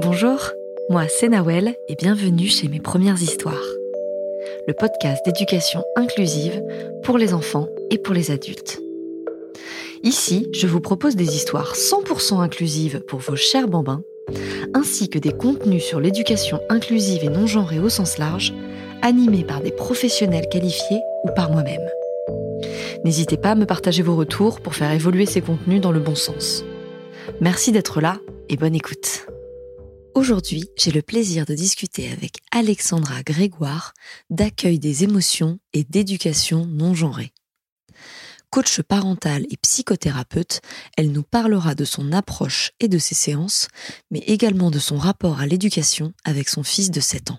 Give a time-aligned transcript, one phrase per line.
[0.00, 0.38] Bonjour,
[0.90, 3.64] moi c'est Nawel et bienvenue chez mes premières histoires.
[4.68, 6.62] Le podcast d'éducation inclusive
[7.02, 8.80] pour les enfants et pour les adultes.
[10.04, 14.02] Ici, je vous propose des histoires 100% inclusives pour vos chers bambins,
[14.72, 18.54] ainsi que des contenus sur l'éducation inclusive et non genrée au sens large,
[19.02, 21.88] animés par des professionnels qualifiés ou par moi-même.
[23.04, 26.14] N'hésitez pas à me partager vos retours pour faire évoluer ces contenus dans le bon
[26.14, 26.64] sens.
[27.40, 29.26] Merci d'être là et bonne écoute.
[30.18, 33.94] Aujourd'hui, j'ai le plaisir de discuter avec Alexandra Grégoire
[34.30, 37.32] d'accueil des émotions et d'éducation non genrée.
[38.50, 40.60] Coach parentale et psychothérapeute,
[40.96, 43.68] elle nous parlera de son approche et de ses séances,
[44.10, 47.38] mais également de son rapport à l'éducation avec son fils de 7 ans.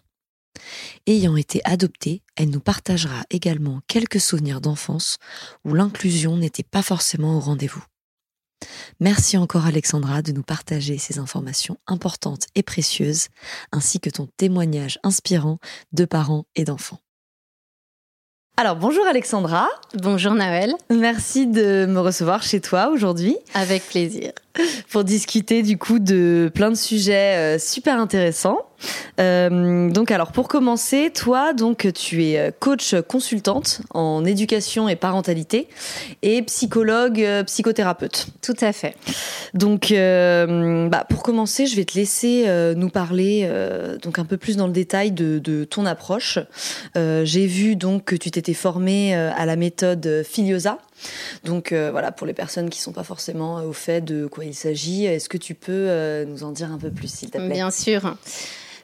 [1.05, 5.17] Ayant été adoptée, elle nous partagera également quelques souvenirs d'enfance
[5.65, 7.83] où l'inclusion n'était pas forcément au rendez-vous.
[8.99, 13.27] Merci encore Alexandra de nous partager ces informations importantes et précieuses,
[13.71, 15.59] ainsi que ton témoignage inspirant
[15.93, 16.99] de parents et d'enfants.
[18.57, 19.69] Alors bonjour Alexandra.
[19.93, 20.73] Bonjour Nawel.
[20.89, 23.37] Merci de me recevoir chez toi aujourd'hui.
[23.53, 24.33] Avec plaisir.
[24.91, 28.59] Pour discuter du coup de plein de sujets euh, super intéressants.
[29.19, 34.95] Euh, donc alors pour commencer, toi donc tu es euh, coach consultante en éducation et
[34.95, 35.67] parentalité
[36.21, 38.27] et psychologue euh, psychothérapeute.
[38.41, 38.95] Tout à fait.
[39.53, 43.49] Donc bah, pour commencer, je vais te laisser nous parler
[44.01, 46.39] donc un peu plus dans le détail de, de ton approche.
[46.95, 50.77] J'ai vu donc que tu t'étais formée à la méthode Filiosa.
[51.43, 55.05] Donc voilà, pour les personnes qui sont pas forcément au fait de quoi il s'agit,
[55.05, 57.49] est-ce que tu peux nous en dire un peu plus, s'il te plaît?
[57.49, 58.15] Bien sûr.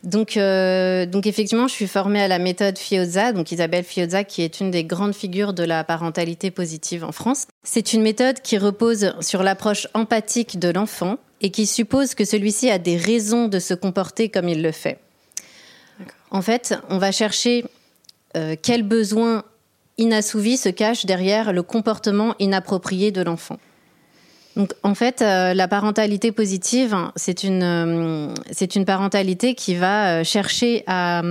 [0.05, 4.43] Donc, euh, donc effectivement, je suis formée à la méthode Fioza, donc Isabelle Fioza, qui
[4.43, 7.47] est une des grandes figures de la parentalité positive en France.
[7.63, 12.69] C'est une méthode qui repose sur l'approche empathique de l'enfant et qui suppose que celui-ci
[12.69, 14.99] a des raisons de se comporter comme il le fait.
[16.29, 17.65] En fait, on va chercher
[18.37, 19.43] euh, quels besoins
[19.97, 23.57] inassouvis se cachent derrière le comportement inapproprié de l'enfant.
[24.55, 28.33] Donc, en fait, euh, la parentalité positive, c'est une, euh,
[28.75, 31.21] une parentalité qui va euh, chercher à,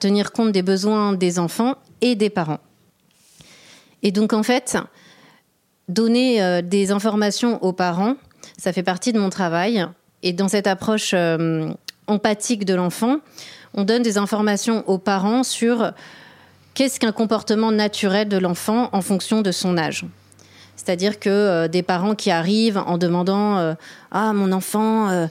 [0.00, 2.60] tenir compte des besoins des enfants et des parents.
[4.02, 4.78] Et donc, en fait,
[5.88, 8.14] donner des informations aux parents,
[8.56, 9.84] ça fait partie de mon travail.
[10.22, 11.14] Et dans cette approche
[12.06, 13.18] empathique de l'enfant,
[13.74, 15.92] on donne des informations aux parents sur
[16.74, 20.04] qu'est-ce qu'un comportement naturel de l'enfant en fonction de son âge?
[20.76, 23.74] C'est-à-dire que euh, des parents qui arrivent en demandant euh,
[24.10, 25.26] Ah, mon enfant, euh,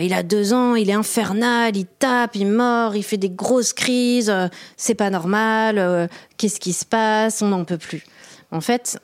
[0.00, 3.72] il a deux ans, il est infernal, il tape, il mord, il fait des grosses
[3.72, 4.32] crises,
[4.76, 8.04] c'est pas normal, qu'est-ce qui se passe, on n'en peut plus.
[8.52, 9.00] En fait,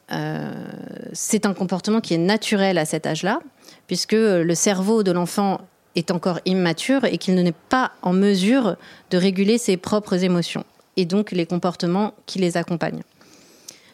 [1.13, 3.41] c'est un comportement qui est naturel à cet âge-là,
[3.87, 5.63] puisque le cerveau de l'enfant
[5.97, 8.77] est encore immature et qu'il n'est pas en mesure
[9.11, 10.65] de réguler ses propres émotions
[10.99, 13.03] et donc les comportements qui les accompagnent.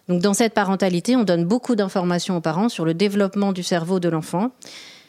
[0.08, 4.00] Donc dans cette parentalité, on donne beaucoup d'informations aux parents sur le développement du cerveau
[4.00, 4.50] de l'enfant,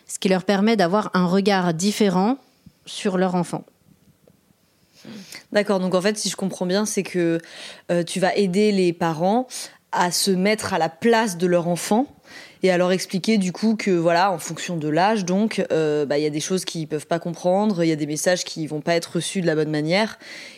[0.05, 2.38] ce qui leur permet d'avoir un regard différent
[2.85, 3.63] sur leur enfant.
[5.51, 7.39] D'accord, donc en fait, si je comprends bien, c'est que
[7.91, 9.47] euh, tu vas aider les parents
[9.91, 12.07] à se mettre à la place de leur enfant
[12.66, 16.18] et à leur expliquer du coup que voilà, en fonction de l'âge, donc euh, bah,
[16.18, 18.66] il y a des choses qu'ils peuvent pas comprendre, il y a des messages qui
[18.66, 20.18] vont pas être reçus de la bonne manière,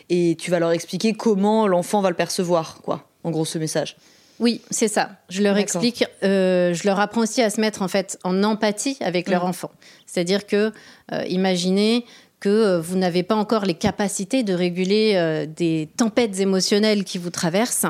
[0.09, 3.03] et tu vas leur expliquer comment l'enfant va le percevoir, quoi.
[3.25, 3.97] En gros, ce message.
[4.39, 5.09] Oui, c'est ça.
[5.27, 8.95] Je leur explique, euh, je leur apprends aussi à se mettre en fait en empathie
[9.01, 9.49] avec leur mm.
[9.49, 9.71] enfant.
[10.05, 10.71] C'est-à-dire que,
[11.11, 12.05] euh, imaginez
[12.39, 17.87] que vous n'avez pas encore les capacités de réguler des tempêtes émotionnelles qui vous traversent.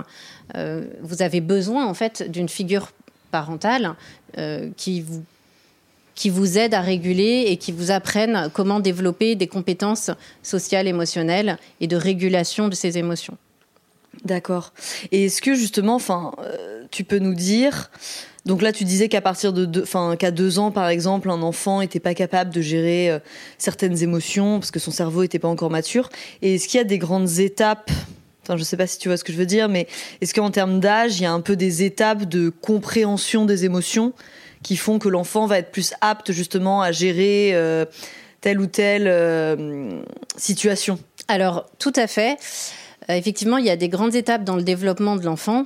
[0.55, 2.93] vous avez besoin en fait d'une figure
[3.31, 3.95] parentale
[4.75, 5.23] qui vous
[6.17, 10.09] qui vous aide à réguler et qui vous apprenne comment développer des compétences
[10.41, 13.37] sociales, émotionnelles et de régulation de ces émotions.
[14.25, 14.73] D'accord.
[15.11, 17.91] Et est-ce que justement, enfin, euh, tu peux nous dire,
[18.47, 21.81] donc là, tu disais qu'à partir de, enfin, qu'à deux ans, par exemple, un enfant
[21.81, 23.19] n'était pas capable de gérer euh,
[23.59, 26.09] certaines émotions parce que son cerveau n'était pas encore mature.
[26.41, 27.91] Et est-ce qu'il y a des grandes étapes
[28.47, 29.87] Enfin, je sais pas si tu vois ce que je veux dire, mais
[30.21, 34.13] est-ce qu'en termes d'âge, il y a un peu des étapes de compréhension des émotions
[34.63, 37.85] qui font que l'enfant va être plus apte justement à gérer euh,
[38.41, 40.01] telle ou telle
[40.37, 40.97] situation?
[41.27, 42.37] Alors, tout à fait.
[43.09, 45.65] Euh, effectivement, il y a des grandes étapes dans le développement de l'enfant.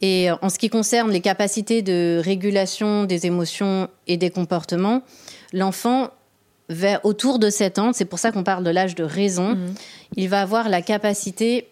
[0.00, 5.02] Et euh, en ce qui concerne les capacités de régulation des émotions et des comportements,
[5.52, 6.10] l'enfant,
[7.02, 9.74] autour de 7 ans, c'est pour ça qu'on parle de l'âge de raison, mhm.
[10.16, 11.66] il va avoir la capacité,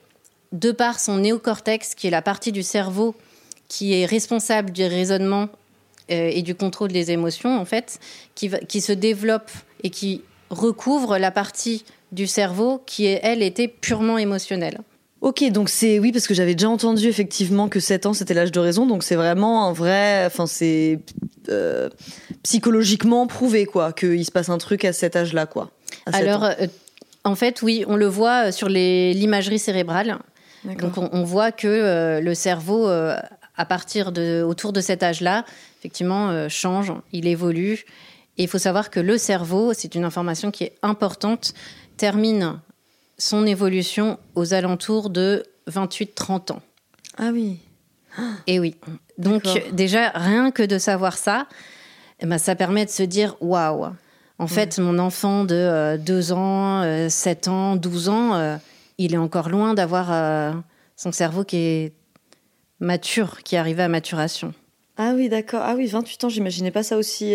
[0.53, 3.15] de par son néocortex, qui est la partie du cerveau
[3.69, 5.49] qui est responsable du raisonnement
[6.11, 7.99] euh, et du contrôle des émotions, en fait,
[8.35, 9.51] qui, qui se développe
[9.83, 14.81] et qui recouvre la partie du cerveau qui, elle, était purement émotionnelle.
[15.23, 18.53] Ok, donc c'est oui parce que j'avais déjà entendu effectivement que 7 ans c'était l'âge
[18.53, 21.01] de raison, donc c'est vraiment un vrai, enfin c'est
[21.49, 21.89] euh,
[22.43, 25.71] psychologiquement prouvé quoi, qu'il se passe un truc à cet âge-là quoi.
[26.13, 26.67] Alors euh,
[27.25, 30.19] en fait oui, on le voit sur l'imagerie cérébrale.
[30.65, 35.45] Donc on, voit que euh, le cerveau à partir de autour de cet âge-là,
[35.79, 37.85] effectivement change, il évolue.
[38.39, 41.55] Et il faut savoir que le cerveau, c'est une information qui est importante,
[41.97, 42.61] termine
[43.17, 46.63] son évolution aux alentours de 28-30 ans.
[47.17, 47.61] Ah oui.
[48.47, 48.77] Et oui.
[49.17, 51.47] Donc déjà, rien que de savoir ça,
[52.21, 53.87] eh ben, ça permet de se dire, waouh,
[54.39, 58.57] en fait, mon enfant de 2 euh, ans, 7 euh, ans, 12 ans, euh,
[58.99, 60.55] il est encore loin d'avoir
[60.97, 61.93] son cerveau qui est
[62.81, 64.55] mature, qui est arrivé à maturation.
[64.97, 65.63] Ah oui, d'accord.
[65.63, 67.35] Ah oui, 28 ans, j'imaginais pas ça aussi,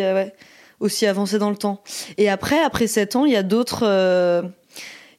[0.80, 1.84] aussi avancé dans le temps.
[2.18, 4.52] Et après, après 7 ans, il y a d'autres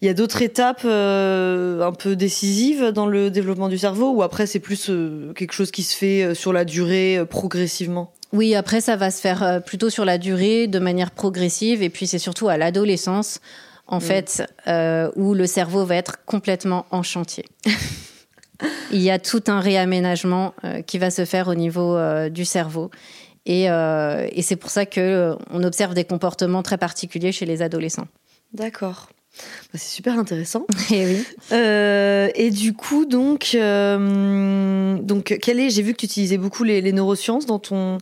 [0.03, 4.25] il y a d'autres étapes euh, un peu décisives dans le développement du cerveau ou
[4.25, 8.13] après c'est plus euh, quelque chose qui se fait euh, sur la durée progressivement?
[8.33, 12.09] Oui, après ça va se faire plutôt sur la durée de manière progressive et puis
[12.09, 13.41] c'est surtout à l'adolescence
[13.93, 14.01] en mm.
[14.01, 14.43] fait
[15.17, 17.45] où le cerveau va être complètement en chantier.
[18.93, 20.55] Il y a tout un réaménagement
[20.87, 21.99] qui va se faire au niveau
[22.29, 22.91] du cerveau.
[23.45, 28.07] Et, et c'est pour ça qu'on observe des comportements très particuliers chez les adolescents.
[28.53, 29.09] D'accord.
[29.73, 30.67] Bah, c'est super intéressant.
[30.91, 31.25] Et eh oui.
[31.53, 36.65] Euh, et du coup, donc, euh, donc, quel est J'ai vu que tu utilisais beaucoup
[36.65, 37.99] les, neurosciences dans ton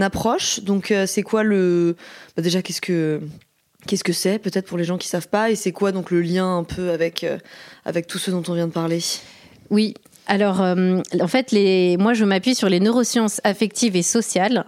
[0.00, 0.60] approche.
[0.60, 1.96] Donc, euh, c'est quoi le
[2.36, 3.20] bah, Déjà, qu'est-ce que
[3.86, 5.50] qu'est-ce que c'est Peut-être pour les gens qui savent pas.
[5.50, 7.26] Et c'est quoi donc le lien un peu avec
[7.84, 9.00] avec tout ce dont on vient de parler?
[9.70, 9.94] Oui.
[10.28, 11.96] Alors, en fait, les...
[11.96, 14.66] moi, je m'appuie sur les neurosciences affectives et sociales,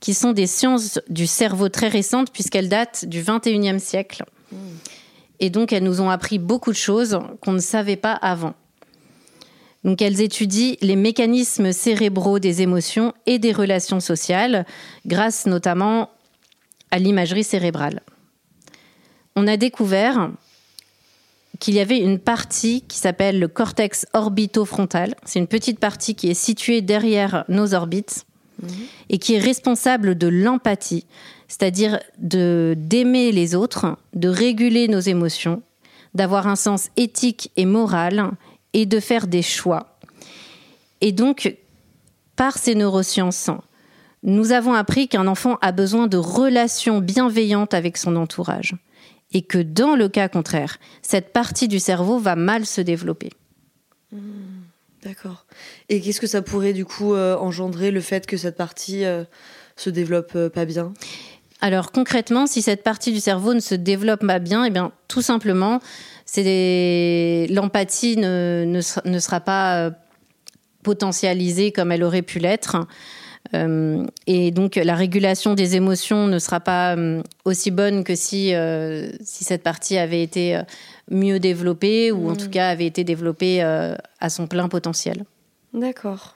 [0.00, 4.24] qui sont des sciences du cerveau très récentes, puisqu'elles datent du 21e siècle.
[4.50, 4.56] Mmh.
[5.40, 8.54] Et donc, elles nous ont appris beaucoup de choses qu'on ne savait pas avant.
[9.84, 14.66] Donc, elles étudient les mécanismes cérébraux des émotions et des relations sociales,
[15.06, 16.10] grâce notamment
[16.90, 18.00] à l'imagerie cérébrale.
[19.36, 20.30] On a découvert
[21.58, 25.14] qu'il y avait une partie qui s'appelle le cortex orbitofrontal.
[25.24, 28.24] C'est une petite partie qui est située derrière nos orbites
[28.62, 28.68] mhm.
[29.10, 31.06] et qui est responsable de l'empathie,
[31.48, 35.62] c'est-à-dire de d'aimer les autres, de réguler nos émotions,
[36.14, 38.30] d'avoir un sens éthique et moral
[38.72, 39.98] et de faire des choix.
[41.02, 41.56] Et donc,
[42.36, 43.50] par ces neurosciences,
[44.22, 48.74] nous avons appris qu'un enfant a besoin de relations bienveillantes avec son entourage
[49.32, 53.30] et que dans le cas contraire, cette partie du cerveau va mal se développer.
[54.12, 54.18] Mmh,
[55.02, 55.46] d'accord.
[55.88, 59.24] Et qu'est-ce que ça pourrait du coup euh, engendrer le fait que cette partie euh,
[59.76, 60.92] se développe euh, pas bien?
[61.60, 65.22] Alors concrètement, si cette partie du cerveau ne se développe pas bien, eh bien tout
[65.22, 65.80] simplement,
[66.26, 69.90] c'est l'empathie ne, sera pas euh,
[70.82, 72.76] potentialisée comme elle aurait pu l'être.
[73.54, 78.52] Euh, et donc la régulation des émotions ne sera pas euh, aussi bonne que si,
[79.20, 80.60] si cette partie avait été
[81.10, 85.24] mieux développée ou en tout cas avait été développée à son plein potentiel.
[85.72, 86.34] D'accord.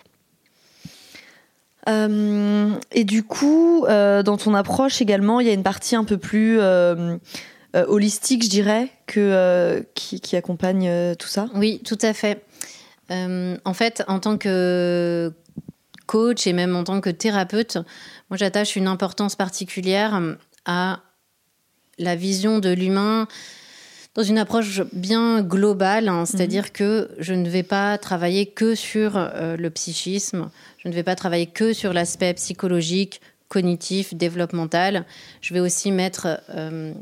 [1.89, 6.05] Euh, et du coup, euh, dans ton approche également, il y a une partie un
[6.05, 7.17] peu plus euh,
[7.75, 11.49] holistique, je dirais, que, qui, accompagne tout ça?
[11.55, 12.44] Oui, tout à fait.
[13.11, 15.32] en fait, en tant que
[16.10, 17.79] coach et même en tant que thérapeute,
[18.31, 20.20] moi j'attache une importance particulière
[20.64, 21.02] à
[21.98, 23.29] la vision de l'humain
[24.17, 26.70] dans une approche bien globale, hein, c'est-à-dire mhm.
[26.70, 31.46] que je ne vais pas travailler que sur le psychisme, je ne vais pas travailler
[31.46, 35.05] que sur l'aspect psychologique, cognitif, développemental.
[35.40, 36.93] Je vais aussi mettre euh,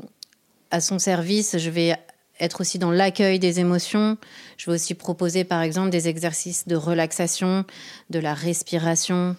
[0.69, 1.95] à son service, je vais
[2.39, 4.17] être aussi dans l'accueil des émotions.
[4.57, 7.65] Je vais aussi proposer, par exemple, des exercices de relaxation,
[8.09, 9.35] de la respiration.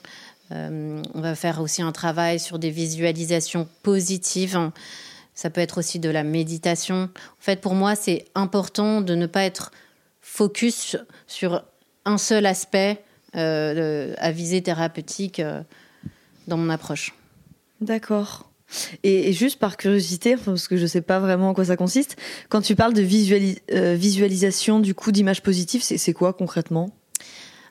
[0.52, 4.70] Euh, on va faire aussi un travail sur des visualisations positives.
[5.34, 7.04] Ça peut être aussi de la méditation.
[7.04, 9.70] En fait, pour moi, c'est important de ne pas être
[10.20, 11.64] focus sur
[12.04, 13.02] un seul aspect
[13.36, 15.62] euh, à visée thérapeutique euh,
[16.48, 17.14] dans mon approche.
[17.80, 18.49] D'accord.
[19.02, 22.16] Et, juste par curiosité, parce que je ne sais pas vraiment en quoi ça consiste,
[22.48, 26.90] quand tu parles de euh, visualisation du coup d'image positive, c'est quoi concrètement?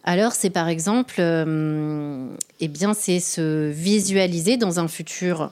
[0.03, 5.51] Alors, c'est par exemple, eh bien, c'est se visualiser dans un futur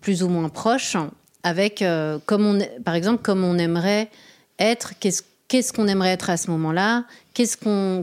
[0.00, 0.96] plus ou moins proche,
[1.42, 4.10] avec, on, par exemple, comme on aimerait
[4.58, 7.04] être, qu'est-ce qu'on aimerait être à ce moment-là,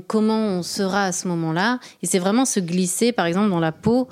[0.08, 1.80] comment on sera à ce moment-là?
[2.04, 4.08] Et c'est vraiment se glisser, par exemple, dans la peau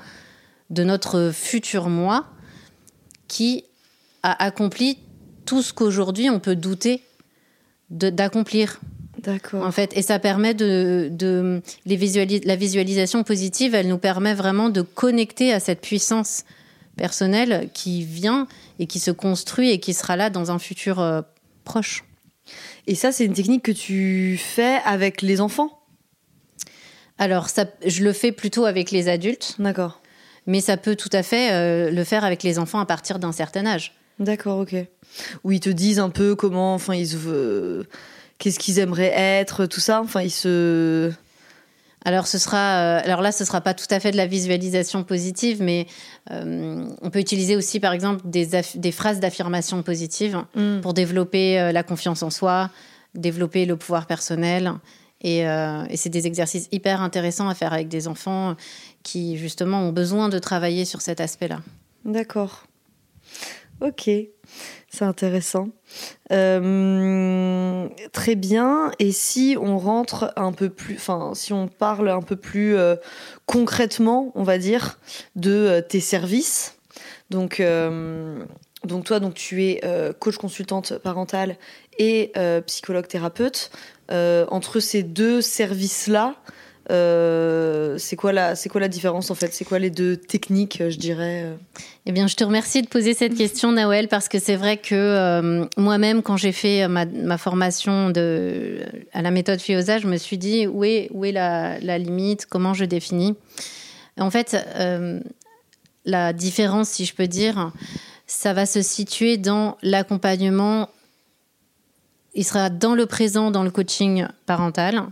[0.70, 2.26] de notre futur moi
[3.28, 3.64] qui
[4.24, 4.98] a accompli
[5.46, 7.02] tout ce qu'aujourd'hui on peut douter
[7.90, 8.80] d'accomplir.
[9.20, 9.66] D'accord.
[9.66, 14.70] En fait, et ça permet de, de les la visualisation positive, elle nous permet vraiment
[14.70, 16.44] de connecter à cette puissance
[16.96, 18.48] personnelle qui vient
[18.80, 21.22] et qui se construit et qui sera là dans un futur euh,
[21.64, 22.04] proche.
[22.86, 25.80] Et ça, c'est une technique que tu fais avec les enfants?
[27.18, 29.56] Alors, ça, je le fais plutôt avec les adultes.
[29.60, 30.02] D'accord.
[30.48, 33.32] Mais ça peut tout à fait euh, le faire avec les enfants à partir d'un
[33.32, 33.94] certain âge.
[34.20, 34.76] D'accord, ok.
[35.44, 37.86] Où ils te disent un peu comment, enfin, ils se
[38.38, 40.02] qu'est-ce qu'ils aimeraient être, tout ça.
[40.02, 41.12] Enfin, ils se.
[42.06, 45.04] Alors, ce sera, euh, alors là, ce sera pas tout à fait de la visualisation
[45.04, 45.88] positive, mais
[46.32, 50.80] euh, on peut utiliser aussi, par exemple, des, des phrases d'affirmation positive mm.
[50.82, 52.70] pour développer euh, la confiance en soi,
[53.14, 54.72] développer le pouvoir personnel.
[55.22, 58.56] Et, et c'est des exercices hyper intéressants à faire avec des enfants
[59.04, 61.60] qui, justement, ont besoin de travailler sur cet aspect-là.
[62.06, 62.68] D'accord.
[63.82, 64.10] Ok.
[64.90, 65.70] C'est intéressant.
[66.32, 68.92] Euh, très bien.
[69.00, 72.96] Et si on rentre un peu plus, enfin, si on parle un peu plus euh,
[73.46, 74.98] concrètement, on va dire,
[75.36, 76.78] de euh, tes services.
[77.30, 77.62] Donc,
[78.86, 79.82] donc toi, donc tu es
[80.18, 81.58] coach consultante parentale
[82.00, 82.32] et
[82.66, 83.70] psychologue thérapeute.
[84.10, 86.36] Entre ces deux services-là,
[86.90, 89.54] euh, c'est quoi la différence en fait?
[89.54, 91.56] C'est quoi les deux techniques, je dirais euh?
[92.06, 94.96] Eh bien, je te remercie de poser cette question, Nawel, parce que c'est vrai que
[94.96, 98.14] euh, moi-même, quand j'ai fait ma, formation
[99.14, 102.46] à la méthode FIOSA, je me suis dit où est où est la limite?
[102.46, 103.36] Comment je définis?
[104.18, 104.56] En fait,
[106.06, 107.74] la différence, si je peux dire,
[108.26, 110.90] ça va se situer dans l'accompagnement.
[112.38, 115.04] Il sera dans le présent, dans le coaching parental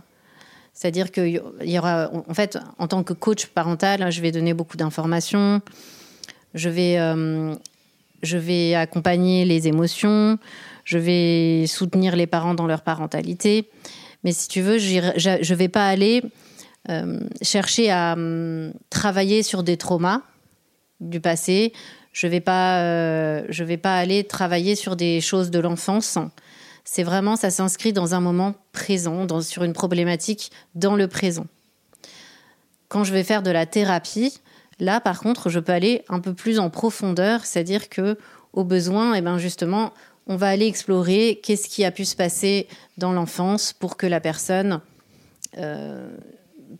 [0.76, 4.76] c'est-à-dire qu'il y aura, en fait, en tant que coach parental, je vais donner beaucoup
[4.76, 5.62] d'informations.
[6.52, 7.54] Je vais, euh,
[8.22, 10.38] je vais accompagner les émotions.
[10.84, 13.70] Je vais soutenir les parents dans leur parentalité.
[14.22, 16.22] Mais si tu veux, je ne vais pas aller
[16.90, 20.20] euh, chercher à hum, travailler sur des traumas
[21.00, 21.72] du passé.
[22.12, 26.18] Je ne vais, euh, vais pas aller travailler sur des choses de l'enfance
[26.86, 31.46] c'est vraiment, ça s'inscrit dans un moment présent, dans, sur une problématique dans le présent.
[32.88, 34.38] Quand je vais faire de la thérapie,
[34.78, 38.16] là, par contre, je peux aller un peu plus en profondeur, c'est-à-dire que,
[38.52, 39.92] au besoin, et eh ben justement,
[40.28, 44.20] on va aller explorer qu'est-ce qui a pu se passer dans l'enfance pour que la
[44.20, 44.80] personne,
[45.58, 46.08] euh,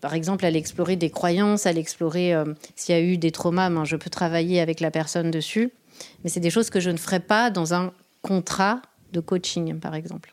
[0.01, 2.45] par exemple, elle explorer des croyances, elle explorer euh,
[2.77, 5.73] s'il y a eu des traumas, ben, je peux travailler avec la personne dessus.
[6.23, 8.81] Mais c'est des choses que je ne ferai pas dans un contrat
[9.13, 10.31] de coaching, par exemple.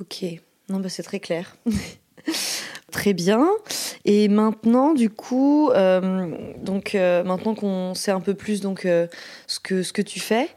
[0.00, 0.24] Ok,
[0.68, 1.56] non, bah, c'est très clair.
[2.92, 3.48] Très bien.
[4.04, 9.06] Et maintenant, du coup, euh, donc euh, maintenant qu'on sait un peu plus donc euh,
[9.46, 10.48] ce que ce que tu fais,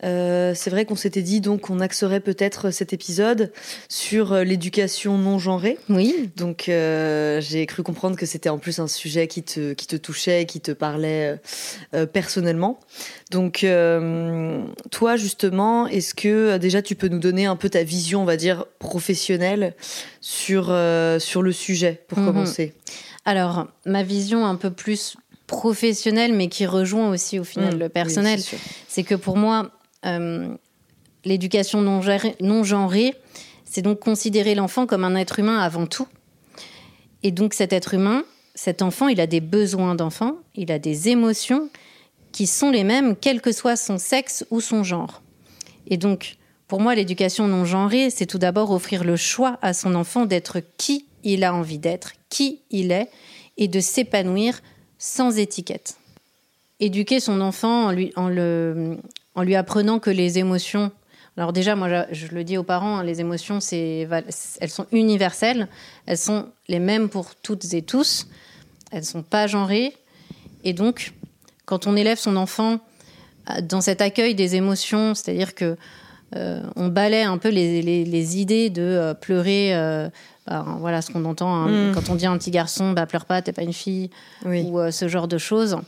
[0.00, 3.52] c'est vrai qu'on s'était dit donc qu'on axerait peut-être cet épisode
[3.88, 5.78] sur l'éducation non genrée.
[5.88, 6.30] Oui.
[6.36, 10.44] Donc j'ai cru comprendre que c'était en plus un sujet qui te qui te touchait,
[10.46, 11.40] qui te parlait
[12.12, 12.78] personnellement.
[13.30, 13.66] Donc
[14.90, 18.36] toi justement, est-ce que déjà tu peux nous donner un peu ta vision, on va
[18.36, 19.74] dire professionnelle
[20.22, 20.74] sur
[21.18, 22.26] sur le sujet pour mhm.
[22.26, 22.74] commencer
[23.24, 27.88] alors, ma vision un peu plus professionnelle, mais qui rejoint aussi au final mmh, le
[27.88, 28.40] personnel,
[28.88, 29.70] c'est que pour moi,
[30.04, 30.48] euh,
[31.24, 32.00] l'éducation non,
[32.40, 33.14] non genrée,
[33.64, 36.08] c'est donc considérer l'enfant comme un être humain avant tout.
[37.22, 38.24] Et donc cet être humain,
[38.54, 41.68] cet enfant, il a des besoins d'enfant, il a des émotions
[42.32, 45.22] qui sont les mêmes, quel que soit son sexe ou son genre.
[45.86, 46.36] Et donc,
[46.72, 50.62] pour moi, l'éducation non genrée, c'est tout d'abord offrir le choix à son enfant d'être
[50.78, 53.10] qui il a envie d'être, qui il est,
[53.58, 54.62] et de s'épanouir
[54.98, 55.98] sans étiquette.
[56.80, 60.90] Éduquer son enfant en lui, en lui apprenant que les émotions,
[61.36, 65.68] alors déjà, moi, je, le dis aux parents, hein, les émotions, elles sont universelles,
[66.06, 68.28] elles sont les mêmes pour toutes et tous,
[68.92, 69.92] elles ne sont pas genrées,
[70.64, 71.12] et donc,
[71.66, 72.80] quand on élève son enfant
[73.50, 75.76] euh, dans cet accueil des émotions, c'est-à-dire que
[76.34, 79.72] on balaie un peu les, idées de euh, pleurer
[80.46, 81.90] bah, voilà ce qu'on entend hein.
[81.90, 81.94] mm.
[81.94, 84.10] quand on dit à un petit garçon bah pleure pas t'es pas une fille
[84.44, 85.78] ou euh, ce genre de choses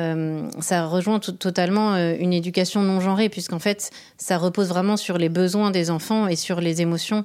[0.00, 5.18] euh, ça rejoint totalement euh, une éducation non genrée puisqu'en fait ça repose vraiment sur
[5.18, 7.24] les besoins des enfants et sur les émotions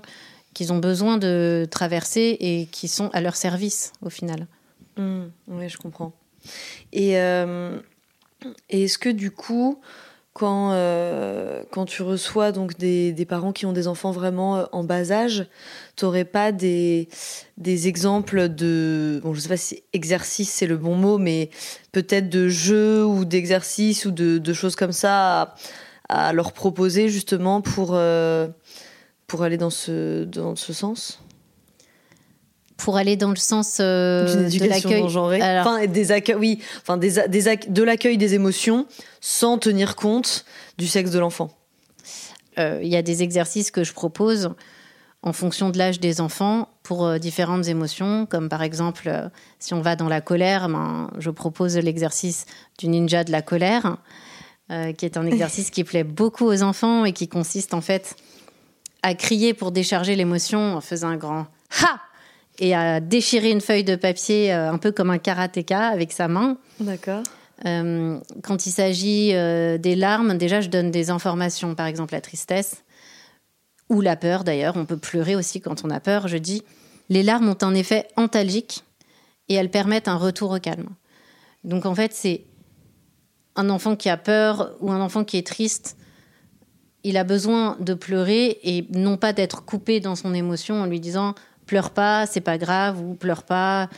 [0.54, 4.46] qu'ils ont besoin de traverser et qui sont à leur service au final
[4.98, 5.24] mm.
[5.48, 6.14] oui je comprends
[6.94, 9.82] et, et est-ce que du coup
[10.38, 14.66] quand, euh, quand tu reçois donc des, des, parents qui ont des enfants vraiment euh,
[14.72, 15.48] en bas âge,
[15.96, 17.10] tu n'aurais pas des,
[17.58, 21.50] des exemples de, bon je sais pas si exercice c'est le bon mot, mais
[21.92, 25.56] peut-être de jeux ou d'exercices ou de, de, choses comme ça
[26.08, 27.98] à leur proposer justement pour,
[29.26, 31.20] pour aller dans ce, dans ce sens?
[32.78, 35.04] Pour aller dans le sens euh, de l'accueil.
[35.04, 38.86] Enfin, des accueils, oui, enfin des, des de l'accueil des émotions
[39.20, 40.46] sans tenir compte
[40.78, 41.50] du sexe de l'enfant.
[42.60, 44.52] Euh, il y a des exercices que je propose
[45.24, 49.12] en fonction de l'âge des enfants pour euh, différentes émotions, comme par exemple
[49.60, 52.46] si on va dans la colère, ben, je propose l'exercice
[52.78, 53.98] du ninja de la colère,
[54.70, 58.16] qui est un exercice qui plaît beaucoup aux enfants et qui consiste en fait
[59.02, 61.48] à crier pour décharger l'émotion en faisant un grand
[61.84, 62.00] ha
[62.60, 66.28] et à déchirer une feuille de papier euh, un peu comme un karatéka avec sa
[66.28, 66.58] main.
[66.80, 67.24] D'accord.
[67.66, 72.22] Euh, quand il s'agit euh, des larmes, déjà je donne des informations, par exemple la
[72.22, 72.84] tristesse
[73.90, 74.76] ou la peur d'ailleurs.
[74.76, 76.28] On peut pleurer aussi quand on a peur.
[76.28, 76.64] Je dis,
[77.10, 78.84] les larmes ont un effet antalgique
[79.50, 80.90] et elles permettent un retour au calme.
[81.64, 82.46] Donc en fait, c'est
[83.56, 85.98] un enfant qui a peur ou un enfant qui est triste.
[87.04, 91.00] Il a besoin de pleurer et non pas d'être coupé dans son émotion en lui
[91.00, 91.34] disant
[91.68, 93.90] pleure pas, c'est pas grave, ou pleure pas,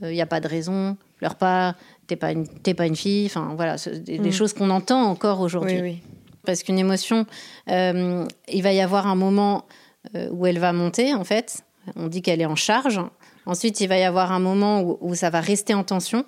[0.00, 3.26] il euh, n'y a pas de raison, pleure pas, t'es pas une, pas une fille.
[3.26, 4.32] Enfin, voilà, des, mm.
[4.32, 6.02] choses qu'on entend encore aujourd'hui.
[6.44, 7.26] Parce qu'une émotion,
[7.70, 9.66] euh, il va y avoir un moment
[10.14, 11.64] euh, où elle va monter, en fait.
[11.96, 13.00] On dit qu'elle est en charge.
[13.46, 16.24] Ensuite, il va y avoir un moment où, où ça va rester en tension.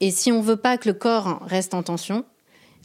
[0.00, 2.24] Et si on veut pas que le corps reste en tension,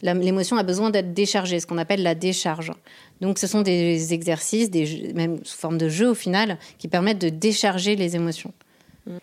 [0.02, 2.72] l'émotion a besoin d'être déchargée, ce qu'on appelle la décharge.
[3.20, 7.20] Donc ce sont des exercices, des même sous forme de jeu au final, qui permettent
[7.20, 8.52] de décharger les émotions.
[9.06, 9.18] Mm.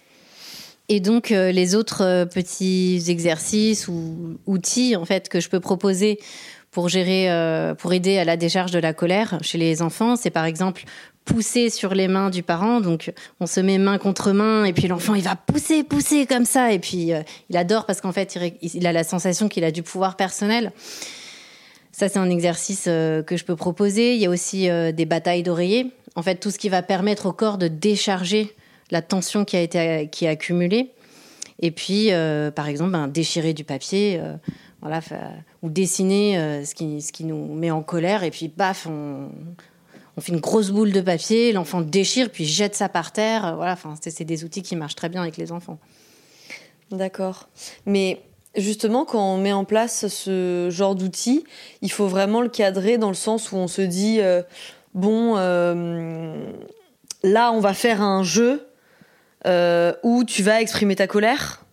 [0.90, 5.60] Et donc euh, les autres euh, petits exercices ou outils en fait que je peux
[5.60, 6.20] proposer
[6.72, 10.30] pour gérer, euh, pour aider à la décharge de la colère chez les enfants, c'est
[10.30, 10.84] par exemple
[11.28, 12.82] pousser sur les mains du parent.
[12.82, 16.46] Donc, on se met main contre main et puis l'enfant, il va pousser, pousser comme
[16.46, 16.72] ça.
[16.72, 17.12] Et puis,
[17.50, 20.72] il adore parce qu'en fait, il, a la sensation qu'il a du pouvoir personnel.
[21.98, 24.14] Ça, c'est un exercice euh, que je peux proposer.
[24.14, 25.92] Il y a aussi euh, des batailles d'oreiller.
[26.14, 28.54] En fait, tout ce qui va permettre au corps de décharger
[28.92, 30.92] la tension qui a été qui est accumulée.
[31.60, 34.22] Et puis, euh, par exemple, ben, déchirer du papier,
[34.80, 35.00] voilà,
[35.64, 38.22] ou dessiner ce, qui, ce qui nous met en colère.
[38.22, 39.30] Et puis, paf, on,
[40.18, 43.56] on fait une grosse boule de papier, l'enfant déchire, puis jette ça par terre.
[43.56, 45.78] Voilà, enfin, c'est des outils qui marchent très bien avec les enfants.
[46.92, 47.48] D'accord.
[47.86, 48.22] Mais
[48.58, 51.44] Justement, quand on met en place ce genre d'outil,
[51.84, 54.42] il faut vraiment le cadrer dans le sens où on se dit euh,
[54.96, 56.36] bon, euh,
[57.22, 58.68] là, on va faire un jeu
[59.46, 61.66] euh, où tu vas exprimer ta colère.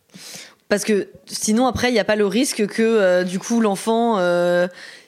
[0.69, 4.19] Parce que sinon, après, il n'y a pas le risque que du coup l'enfant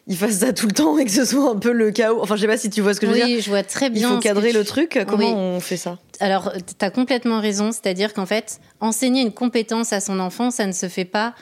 [0.09, 2.21] il fasse ça tout le temps et que ce soit un peu le chaos.
[2.23, 3.27] Enfin, je sais pas si tu vois ce que je veux dire.
[3.27, 4.11] Oui, je vois très bien.
[4.11, 5.05] Il faut cadrer le truc.
[5.09, 7.73] Comment on fait ça Alors, tu as complètement raison.
[7.73, 11.35] C'est-à-dire qu'en fait, enseigner une compétence à son enfant, ça ne se fait pas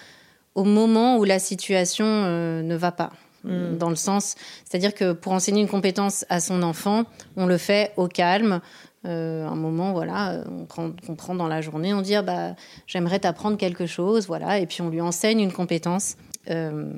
[0.54, 3.12] au moment où la situation euh, ne va pas.
[3.42, 3.76] Hmm.
[3.76, 7.04] Dans le sens, c'est-à-dire que pour enseigner une compétence à son enfant,
[7.36, 8.62] on le fait au calme.
[9.04, 12.54] Euh, un moment, voilà, on prend, on prend dans la journée, on dit ah bah
[12.86, 16.16] j'aimerais t'apprendre quelque chose, voilà, et puis on lui enseigne une compétence
[16.48, 16.90] euh,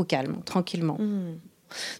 [0.00, 0.96] au calme, tranquillement.
[0.98, 1.38] Hmm.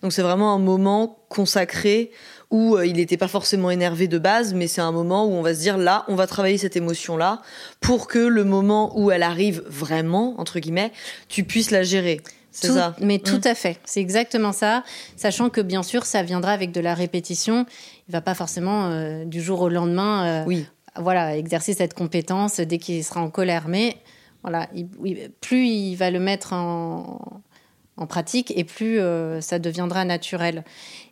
[0.02, 2.10] Donc c'est vraiment un moment consacré
[2.50, 5.42] où euh, il n'était pas forcément énervé de base, mais c'est un moment où on
[5.42, 7.40] va se dire là, on va travailler cette émotion-là
[7.80, 10.92] pour que le moment où elle arrive vraiment, entre guillemets,
[11.28, 12.20] tu puisses la gérer.
[12.52, 12.96] C'est ça.
[13.00, 13.48] Mais tout mmh.
[13.48, 13.78] à fait.
[13.84, 14.82] C'est exactement ça.
[15.16, 17.64] Sachant que bien sûr, ça viendra avec de la répétition.
[18.08, 20.66] Il va pas forcément euh, du jour au lendemain, euh, oui.
[20.96, 23.68] voilà, exercer cette compétence dès qu'il sera en colère.
[23.68, 23.98] Mais
[24.42, 24.68] voilà,
[25.40, 27.40] plus il va le mettre en,
[28.00, 28.98] en pratique et plus
[29.40, 30.64] ça deviendra naturel.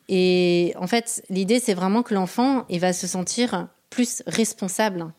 [0.09, 5.13] Et en fait, l'idée, c'est vraiment que l'enfant, il va se sentir plus responsable.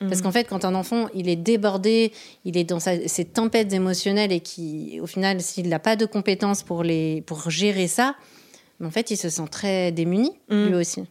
[0.00, 0.22] Parce mhm.
[0.22, 2.12] qu'en fait, quand un enfant, il est débordé,
[2.44, 6.62] il est dans ses tempêtes émotionnelles et qui, au final, s'il n'a pas de compétences
[6.62, 8.16] pour, les, pour gérer ça,
[8.82, 10.66] en fait, il se sent très démuni, mhm.
[10.66, 11.04] lui aussi.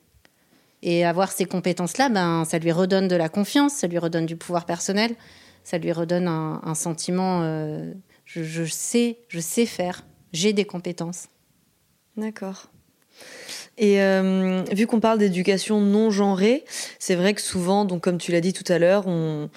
[0.84, 4.36] Et avoir ces compétences-là, ben, ça lui redonne de la confiance, ça lui redonne du
[4.36, 5.16] pouvoir personnel,
[5.64, 7.94] ça lui redonne un, sentiment, euh,
[8.34, 11.28] je, sais, je sais faire, j'ai des compétences.
[12.18, 12.68] D'accord.
[13.78, 16.64] Et euh, vu qu'on parle d'éducation non genrée,
[17.00, 19.50] c'est vrai que souvent, donc comme tu l'as dit tout à l'heure, on,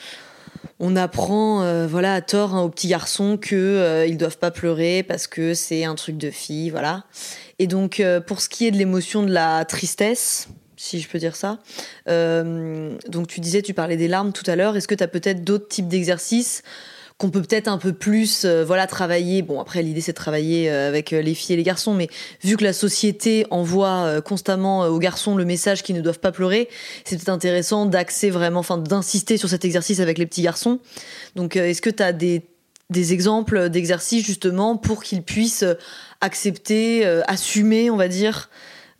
[0.97, 5.03] apprend euh, voilà à tort hein, aux petits garçons que euh, ils doivent pas pleurer
[5.03, 7.05] parce que c'est un truc de fille, voilà.
[7.59, 11.37] Et donc pour ce qui est de l'émotion de la tristesse, si je peux dire
[11.37, 11.59] ça.
[12.07, 14.77] donc tu disais, tu parlais des larmes tout à l'heure.
[14.77, 16.63] Est-ce que tu as peut-être d'autres types d'exercices
[17.19, 20.71] qu'on peut peut-être un peu plus euh, voilà travailler bon après l'idée c'est de travailler
[20.71, 22.09] euh, avec euh, les filles et les garçons mais
[22.43, 26.69] vu que la société envoie constamment aux garçons le message qu'ils ne doivent pas pleurer
[27.05, 30.81] c'est peut-être intéressant d'axer vraiment enfin d'insister sur cet exercice avec les petits garçons
[31.37, 32.43] donc est-ce que tu as des
[32.91, 35.65] des exemples d'exercices justement pour qu'ils puissent
[36.25, 38.49] accepter, euh, assumer, on va dire,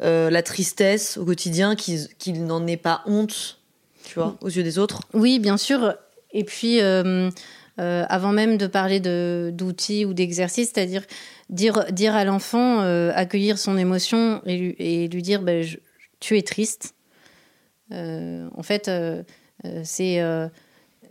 [0.03, 3.61] euh, la tristesse au quotidien, qu'ils n'en aient pas honte,
[4.05, 5.01] tu vois, aux yeux des autres?
[5.15, 5.95] Oui, bien sûr.
[6.33, 7.31] Et puis, euh,
[7.77, 11.03] avant même de parler d'outils ou d'exercices, c'est-à-dire
[11.51, 15.67] dire, dire à l'enfant, accueillir son émotion et lui, dire ben,
[16.21, 16.95] tu es triste.
[17.91, 18.91] en fait,
[19.83, 20.23] c'est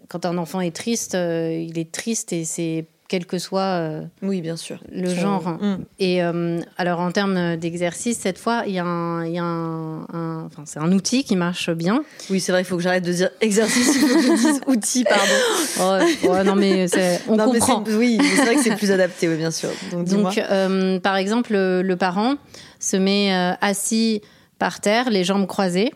[0.07, 4.41] quand un enfant est triste, il est triste et c'est quel que soit euh, oui,
[4.41, 4.79] bien sûr.
[4.91, 5.47] le genre.
[5.47, 5.85] Mm.
[5.99, 9.43] Et euh, alors en termes d'exercice, cette fois, il y a un, il y a
[9.43, 12.03] un, enfin, c'est un outil qui marche bien.
[12.31, 14.61] Oui, c'est vrai, il faut que j'arrête de dire exercice, il faut que je dise
[14.67, 16.03] outil, pardon.
[16.23, 16.87] Oh, non mais
[17.27, 17.83] on comprend.
[17.87, 19.69] oui, c'est vrai que c'est plus adapté, oui, bien sûr.
[19.91, 22.37] Donc, euh, par exemple, le, parent
[22.79, 24.23] se met assis
[24.57, 25.93] par terre, les jambes croisées,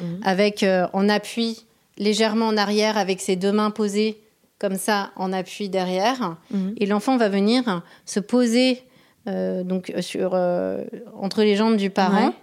[0.00, 0.04] mm.
[0.22, 1.66] avec en appui
[1.98, 4.20] légèrement en arrière, avec ses deux mains posées
[4.60, 6.36] comme ça en appui derrière.
[6.52, 6.74] Mhm.
[6.76, 8.84] Et l'enfant va venir se poser
[9.26, 12.34] euh, donc sur, euh, entre les jambes du parent,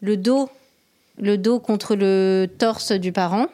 [0.00, 0.48] le, dos,
[1.18, 3.46] le dos contre le torse du parent.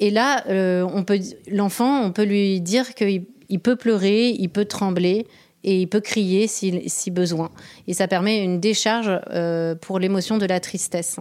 [0.00, 4.48] Et là, euh, on peut, l'enfant, on peut lui dire qu'il il peut pleurer, il
[4.48, 5.26] peut trembler
[5.64, 7.50] et il peut crier si, si besoin.
[7.86, 9.10] Et ça permet une décharge
[9.80, 11.18] pour l'émotion de la tristesse.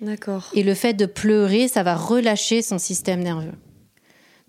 [0.00, 0.48] D'accord.
[0.54, 3.52] Et le fait de pleurer, ça va relâcher son système nerveux.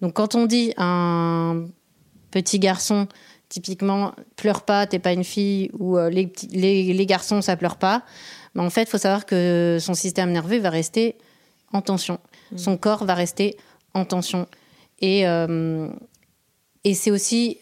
[0.04, 1.66] Donc quand on dit à un
[2.30, 3.08] petit garçon,
[3.48, 8.04] typiquement, pleure pas, t'es pas une fille, ou euh, les, les, garçons, ça pleure pas,
[8.54, 11.16] mais en fait, il faut savoir que son système nerveux va rester
[11.72, 12.20] en tension.
[12.52, 12.58] Mmh.
[12.58, 13.56] Son corps va rester
[13.94, 14.46] en tension.
[15.00, 15.88] Et, euh,
[16.84, 17.60] et c'est aussi,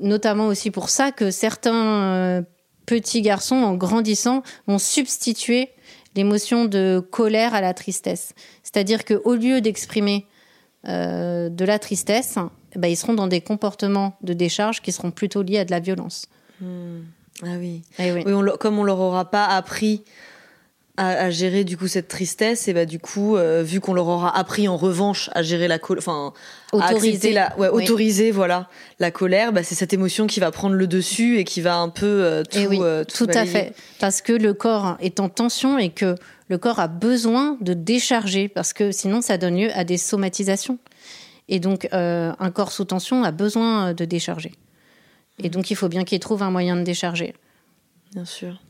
[0.00, 2.42] notamment aussi pour ça, que certains euh,
[2.84, 5.68] petits garçons, en grandissant, vont substituer
[6.16, 8.34] l'émotion de colère à la tristesse.
[8.64, 10.26] C'est-à-dire qu'au lieu d'exprimer
[10.88, 12.36] euh, de la tristesse,
[12.74, 15.70] eh ben, ils seront dans des comportements de décharge qui seront plutôt liés à de
[15.70, 16.26] la violence.
[16.60, 17.00] Hmm.
[17.42, 17.82] Ah oui.
[17.98, 18.24] Eh oui.
[18.58, 20.02] comme on leur aura pas appris
[20.98, 24.36] à, gérer du coup cette tristesse, et bah du coup, euh, vu qu'on leur aura
[24.36, 26.32] appris en revanche à gérer la colère, enfin
[26.72, 30.88] autoriser la, ouais, autoriser voilà la colère, bah, c'est cette émotion qui va prendre le
[30.88, 32.80] dessus et qui va un peu euh, tout, oui,
[33.14, 36.16] tout, à fait, parce que le corps est en tension et que
[36.48, 40.78] le corps a besoin de décharger parce que sinon ça donne lieu à des somatisations.
[41.48, 44.52] Et donc euh, un corps sous tension a besoin de décharger.
[45.42, 47.34] Et donc il faut bien qu'il trouve un moyen de décharger.
[48.12, 48.60] Bien sûr.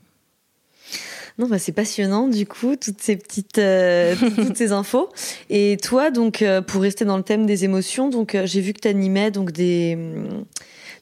[1.39, 5.09] Non, bah c'est passionnant du coup toutes ces petites euh, toutes ces infos.
[5.51, 8.81] Et toi donc euh, pour rester dans le thème des émotions, donc j'ai vu que
[8.81, 9.97] tu animais donc des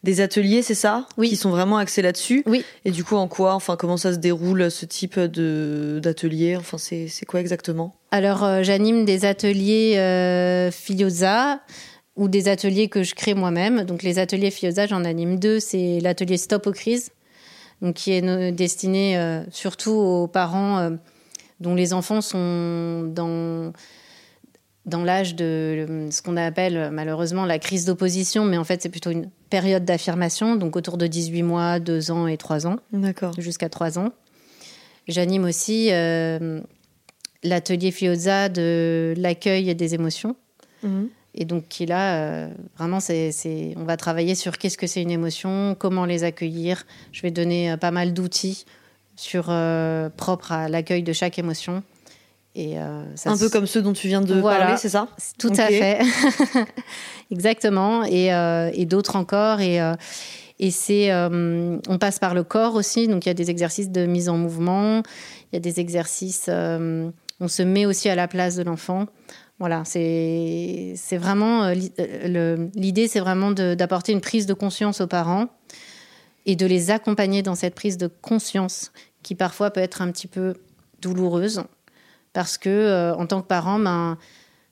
[0.07, 1.07] des ateliers, c'est ça?
[1.19, 1.29] Oui.
[1.29, 2.45] Qui sont vraiment axés là-dessus?
[2.47, 2.65] Oui.
[2.85, 6.57] Et du coup, en quoi Enfin, comment ça se déroule ce type de d'atelier?
[6.57, 7.97] Enfin, c'est quoi exactement?
[8.13, 11.61] Alors, euh, j'anime des ateliers euh, Filiosa
[12.15, 13.83] ou des ateliers que je crée moi-même.
[13.83, 15.59] Donc, les ateliers Filiosa, j'en anime deux.
[15.59, 17.11] C'est l'atelier Stop aux crises,
[17.83, 20.89] donc qui est destiné euh, surtout aux parents
[21.59, 23.73] dont les enfants sont dans
[24.87, 29.11] dans l'âge de ce qu'on appelle malheureusement la crise d'opposition, mais en fait c'est plutôt
[29.11, 32.77] une période d'affirmation, donc autour de 18 mois, 2 ans et 3 ans.
[32.93, 33.35] D'accord.
[33.39, 34.13] Jusqu'à 3 ans.
[35.09, 36.61] J'anime aussi euh,
[37.43, 40.37] l'atelier Fioza de l'accueil des émotions.
[40.83, 41.09] Mhm.
[41.39, 45.11] Et donc qui là, euh, vraiment, c'est, on va travailler sur qu'est-ce que c'est une
[45.11, 46.87] émotion, comment les accueillir.
[47.13, 48.65] Je vais donner euh, pas mal d'outils
[49.17, 49.45] sur,
[50.17, 51.83] propres à l'accueil de chaque émotion.
[52.59, 55.09] Et euh, un peu comme ceux dont tu viens de parler, c'est ça?
[55.39, 55.99] Tout à fait.
[57.31, 58.03] Exactement.
[58.05, 59.61] Et, euh, et d'autres encore.
[59.61, 59.95] Et, euh,
[60.59, 63.09] et c'est, on passe par le corps aussi.
[63.09, 65.03] Donc il y a des exercices de mise en mouvement.
[65.53, 66.49] Il y a des exercices.
[66.49, 69.05] on se met aussi à la place de l'enfant.
[69.59, 71.71] Voilà, c'est, c'est vraiment.
[71.71, 75.49] l'idée, c'est vraiment d'apporter une prise de conscience aux parents
[76.47, 78.93] et de les accompagner dans cette prise de conscience
[79.23, 80.55] qui parfois peut être un petit peu
[81.03, 81.63] douloureuse
[82.37, 84.19] parce que euh, en tant que parent, ben,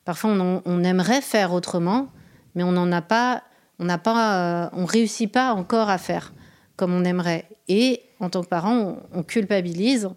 [0.05, 0.33] parfois
[0.66, 2.09] on, aimerait faire autrement,
[2.55, 3.42] mais on n'en a pas,
[3.79, 6.35] on n'a pas, euh, on réussit pas encore à faire
[6.77, 7.46] comme on aimerait.
[7.68, 10.11] Et en tant que parent, on, culpabilise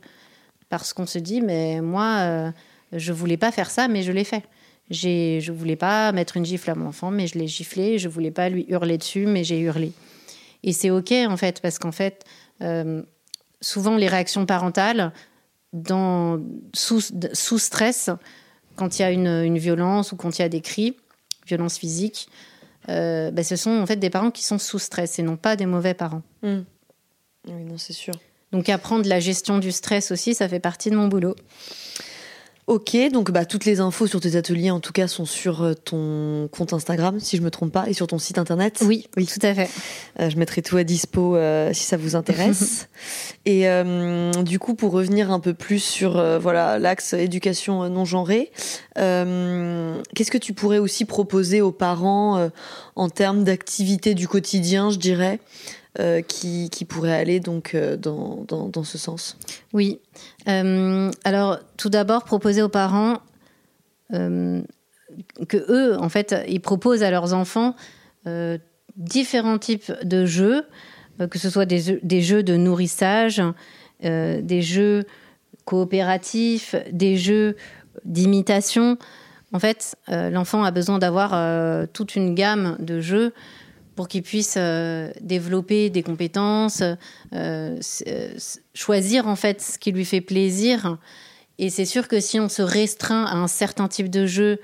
[0.67, 2.51] parce qu'on se dit, mais moi, euh,
[2.91, 4.43] je voulais pas faire ça, mais je l'ai fait.
[4.89, 7.97] Je voulais pas mettre une gifle à mon enfant, mais je l'ai giflé.
[7.97, 9.93] Je voulais pas lui hurler dessus, mais j'ai hurlé.
[10.63, 12.25] Et c'est ok en fait, parce qu'en fait,
[13.61, 15.13] souvent les réactions parentales
[15.73, 16.39] dans,
[16.73, 17.01] sous,
[17.33, 18.09] sous stress
[18.75, 20.95] quand il y a une, violence ou quand il y a des cris,
[21.45, 22.29] violence physique.
[22.89, 25.55] Euh, bah, ce sont en fait des parents qui sont sous stress et non pas
[25.55, 26.21] des mauvais parents.
[26.41, 26.61] Hmm.
[27.47, 28.13] Oui, non, c'est sûr.
[28.51, 31.35] Donc apprendre la gestion du stress aussi, ça fait partie de mon boulot.
[32.67, 35.73] Ok, donc bah, toutes les infos sur tes ateliers, en tout cas, sont sur euh,
[35.73, 38.83] ton compte Instagram, si je me trompe pas, et sur ton site internet.
[38.85, 39.69] Oui, oui, tout à fait.
[40.19, 42.89] Euh, je mettrai tout à dispo euh, si ça vous intéresse.
[43.45, 43.67] et
[44.43, 48.51] du coup, pour revenir un peu plus sur voilà l'axe éducation non genrée,
[48.95, 52.49] qu'est-ce que tu pourrais aussi proposer aux parents
[52.97, 55.39] en termes d'activités du quotidien, je dirais?
[55.99, 59.35] Euh, qui, qui, pourrait aller donc euh, dans, dans, ce sens
[59.73, 59.99] Oui.
[60.47, 63.17] Euh, alors, tout d'abord, proposer aux parents
[64.11, 67.75] que eux, en fait, ils proposent à leurs enfants
[68.95, 70.65] différents types de jeux,
[71.29, 73.41] que ce soit des jeux de nourrissage,
[74.01, 75.03] des jeux
[75.65, 77.57] coopératifs, des jeux
[78.05, 78.97] d'imitation.
[79.51, 83.33] En fait, l'enfant a besoin d'avoir toute une gamme de jeux
[83.97, 86.83] pour qu'il puisse euh, développer des compétences,
[87.33, 88.37] euh, euh,
[88.75, 90.99] choisir en fait ce qui lui fait plaisir.
[91.57, 94.61] Et c'est sûr que si on se restreint à un certain type de jeu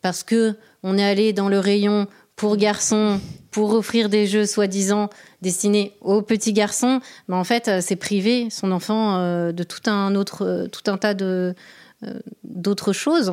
[0.00, 5.10] parce que on est allé dans le rayon pour garçons pour offrir des jeux soi-disant
[5.42, 9.18] destinés aux petits garçons, ben en fait c'est privé son enfant
[9.52, 11.54] de tout un autre tout un tas de
[12.42, 13.30] d'autres choses.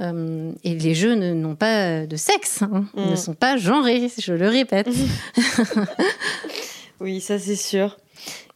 [0.00, 3.10] Euh, et les jeux n'ont pas de sexe, hein, mm.
[3.10, 4.88] ne sont pas genrés, je le répète.
[7.00, 7.98] oui, ça c'est sûr.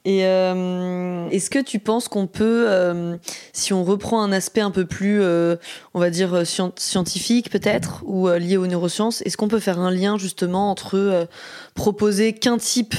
[0.05, 3.17] Et euh, est-ce que tu penses qu'on peut, euh,
[3.53, 8.57] si on reprend un aspect un peu plus, on va dire, scientifique peut-être, ou lié
[8.57, 11.27] aux neurosciences, est-ce qu'on peut faire un lien justement entre
[11.75, 12.95] proposer qu'un type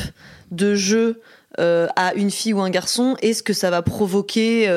[0.52, 1.22] de jeu
[1.58, 4.68] à une fille ou un garçon et ce que ça va provoquer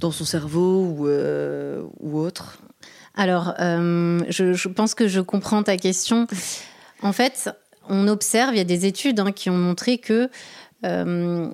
[0.00, 1.08] dans son cerveau ou,
[2.00, 2.58] ou autre?
[3.16, 6.26] Alors, euh, je, pense que je comprends ta question.
[7.02, 7.50] En fait,
[7.88, 10.28] on observe, il y a des études hein, qui ont montré que
[10.84, 11.50] euh,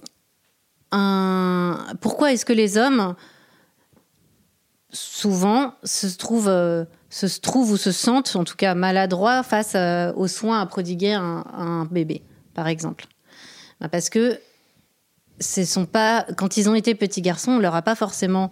[2.01, 3.15] pourquoi est-ce que les hommes
[4.91, 9.77] souvent se trouvent, euh, se trouvent ou se sentent en tout cas maladroits face
[10.17, 12.23] aux soins à prodiguer à un, bébé,
[12.55, 13.05] par exemple?
[13.81, 14.41] Bah, parce que
[15.41, 18.51] ce sont pas quand ils ont été petits garçons, on leur a pas forcément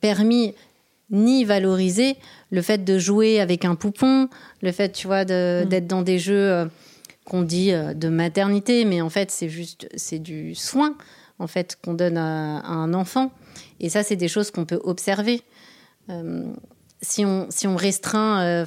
[0.00, 0.54] permis
[1.10, 2.16] ni valoriser
[2.50, 4.28] le fait de jouer avec un poupon,
[4.62, 5.66] le fait, tu vois, mm.
[5.66, 6.66] d'être dans des jeux euh,
[7.24, 10.96] qu'on dit euh, de maternité, mais en fait, c'est juste, c'est du soin,
[11.38, 13.32] en fait, qu'on donne à, un enfant.
[13.80, 15.42] Et ça, c'est des choses qu'on peut observer.
[16.10, 16.44] Euh,
[17.02, 18.64] si, on, si on restreint,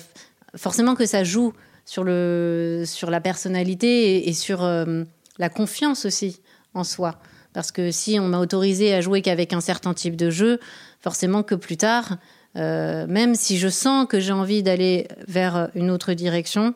[0.56, 1.54] forcément que ça joue
[1.86, 6.42] sur, le, sur la personnalité et, sur la confiance aussi
[6.74, 7.20] en soi.
[7.54, 10.60] Parce que si on m'a autorisé à jouer qu'avec un certain type de jeu,
[11.00, 12.18] forcément que plus tard,
[12.56, 16.76] euh, même si je sens que j'ai envie d'aller vers une autre direction,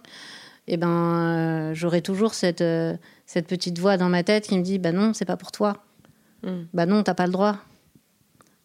[0.67, 4.63] eh ben, euh, j'aurai toujours cette, euh, cette petite voix dans ma tête qui me
[4.63, 5.83] dit Bah non, c'est pas pour toi.
[6.43, 6.63] Hmm.
[6.73, 7.57] Bah non, t'as pas le droit.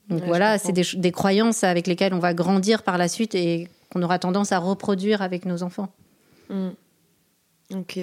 [0.09, 3.69] Donc voilà, c'est des, des, croyances avec lesquelles on va grandir par la suite et
[3.91, 5.89] qu'on aura tendance à reproduire avec nos enfants.
[6.51, 6.71] Hmm.
[7.73, 8.01] Ok.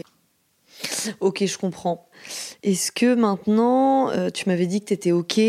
[1.20, 2.08] Ok, je comprends.
[2.62, 5.40] Est-ce que maintenant, euh, tu m'avais dit que tu étais ok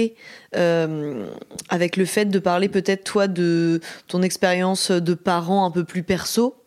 [0.57, 1.27] euh,
[1.69, 6.05] avec le fait de parler peut-être toi de ton expérience de parent un peu plus
[6.05, 6.60] perso?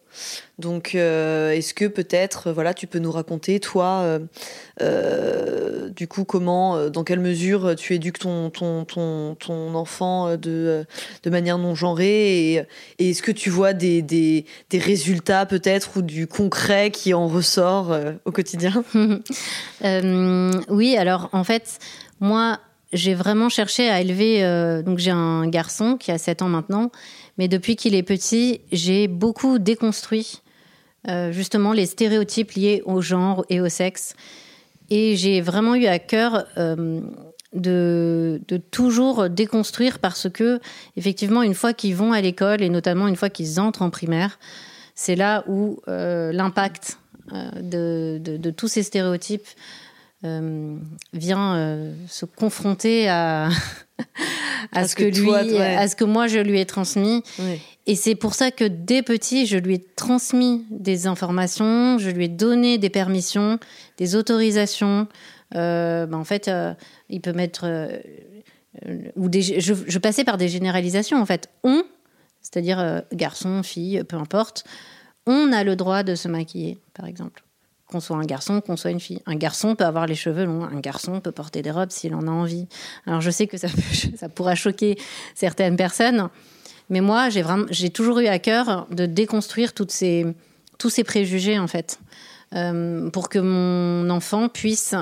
[0.60, 4.20] Donc, euh, est-ce que peut-être, voilà, tu peux nous raconter, toi, euh,
[4.82, 10.86] euh, du coup, comment, dans quelle mesure tu éduques ton, ton, ton, ton enfant de,
[11.24, 12.66] de manière non genrée
[13.00, 17.28] Et, est-ce que tu vois des, des, des résultats, peut-être, ou du concret qui en
[17.28, 17.96] ressort
[18.26, 18.84] au quotidien?
[20.70, 21.80] Oui, alors, en fait,
[22.20, 22.60] moi,
[22.94, 24.42] j'ai vraiment cherché à élever.
[24.84, 26.92] donc, j'ai un garçon qui a 7 ans maintenant.
[27.38, 30.42] Mais depuis qu'il est petit, j'ai beaucoup déconstruit
[31.10, 34.16] euh, justement les stéréotypes liés au genre et au sexe.
[34.90, 37.02] Et j'ai vraiment eu à cœur euh,
[37.54, 38.40] de,
[38.72, 40.62] toujours déconstruire parce que,
[40.96, 44.40] effectivement, une fois qu'ils vont à l'école et notamment une fois qu'ils entrent en primaire,
[44.96, 47.00] c'est là où euh, l'impact
[47.32, 49.48] de, tous ces stéréotypes
[51.14, 53.50] vient se confronter à,
[54.72, 57.24] à ce que, lui, à ce que moi je lui ai transmis.
[57.86, 62.26] Et c'est pour ça que dès petit, je lui ai transmis des informations, je lui
[62.26, 63.60] ai donné des permissions,
[63.98, 65.08] des autorisations.
[65.56, 66.74] Euh, ben, en fait, euh,
[67.10, 68.00] il peut mettre euh,
[69.16, 71.22] ou des, je, je, passais par des généralisations.
[71.22, 71.84] En fait, on,
[72.42, 74.64] c'est-à-dire garçon, fille, peu importe,
[75.26, 77.44] on a le droit de se maquiller, par exemple
[77.94, 79.22] qu'on soit un garçon, qu'on soit une fille.
[79.28, 82.28] Un garçon peut avoir les cheveux longs, un garçon peut porter des robes s'il en
[82.28, 82.68] a envie.
[83.06, 83.68] Alors je sais que ça,
[84.34, 84.98] pourra choquer
[85.36, 86.30] certaines personnes,
[86.90, 90.26] mais moi j'ai toujours eu à cœur de déconstruire toutes ces,
[90.80, 92.00] tous ces préjugés en fait,
[92.56, 94.96] euh, pour que mon enfant puisse,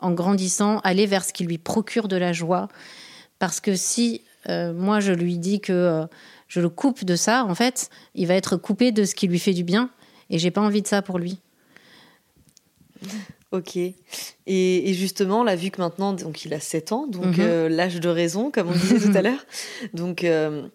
[0.00, 2.66] en grandissant, aller vers ce qui lui procure de la joie.
[3.38, 6.06] Parce que si moi je lui dis que
[6.48, 9.38] je le coupe de ça, en fait, il va être coupé de ce qui lui
[9.38, 9.88] fait du bien.
[10.30, 11.38] Et j'ai pas envie de ça pour lui.
[13.54, 13.78] Ok.
[14.46, 17.46] Et, justement, là, vu que maintenant, donc, il a 7 ans, donc mhm.
[17.46, 19.46] euh, l'âge de raison, comme on disait tout à l'heure.
[19.92, 20.66] Donc, euh,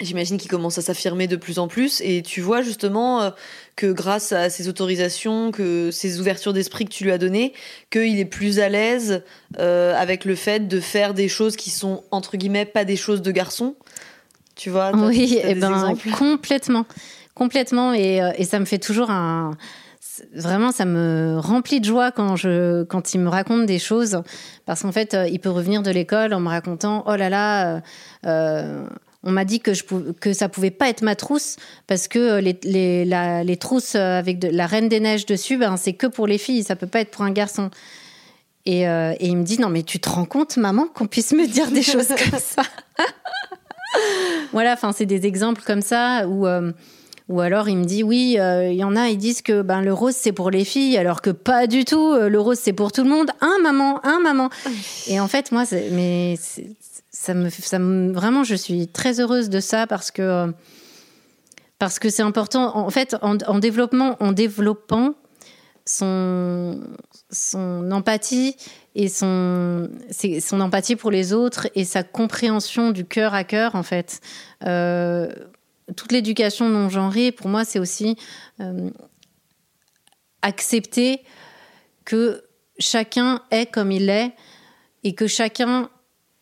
[0.00, 2.00] j'imagine qu'il commence à s'affirmer de plus en plus.
[2.00, 3.30] Et tu vois justement euh,
[3.74, 7.54] que grâce à ces autorisations, que ces ouvertures d'esprit que tu lui as données,
[7.90, 9.24] qu'il est plus à l'aise
[9.56, 13.32] avec le fait de faire des choses qui sont, entre guillemets, pas des choses de
[13.32, 13.74] garçon.
[14.54, 16.86] Tu vois Oui, et eh ben, complètement.
[17.34, 17.94] Complètement.
[17.94, 19.56] Et, et ça me fait toujours un
[20.34, 24.22] vraiment, ça me remplit de joie quand, je, quand il me raconte des choses.
[24.66, 27.76] Parce qu'en fait, euh, il peut revenir de l'école en me racontant Oh là là,
[27.76, 27.80] euh,
[28.26, 28.86] euh,
[29.22, 29.84] on m'a dit que, je,
[30.20, 33.04] que ça pouvait pas être ma trousse parce que les, les,
[33.44, 36.62] les trousses avec de, la Reine des Neiges dessus, ben, c'est que pour les filles,
[36.62, 37.70] ça peut pas être pour un garçon.
[38.64, 41.46] Et, et il me dit Non, mais tu te rends compte, maman, qu'on puisse me
[41.46, 42.62] dire des choses comme ça
[44.52, 46.46] Voilà, enfin, c'est des exemples comme ça où.
[47.28, 49.82] Ou alors il me dit oui, euh, il y en a, ils disent que ben
[49.82, 52.12] le rose c'est pour les filles, alors que pas du tout.
[52.12, 53.30] Euh, le rose c'est pour tout le monde.
[53.40, 54.48] Un maman, un maman.
[55.08, 56.36] Et en fait moi, mais
[57.10, 60.52] ça me, ça me, vraiment, je suis très heureuse de ça parce que
[61.78, 62.76] parce que c'est important.
[62.76, 65.14] En fait, en, développement, en développant
[65.84, 66.80] son
[67.30, 68.56] son empathie
[68.94, 69.88] et son
[70.40, 74.20] son empathie pour les autres et sa compréhension du cœur à cœur en fait.
[74.64, 75.28] Euh,
[75.96, 78.16] toute l'éducation non genrée, pour moi, c'est aussi
[78.60, 78.90] euh,
[80.42, 81.22] accepter
[82.04, 82.44] que
[82.78, 84.32] chacun est comme il est
[85.04, 85.90] et que chacun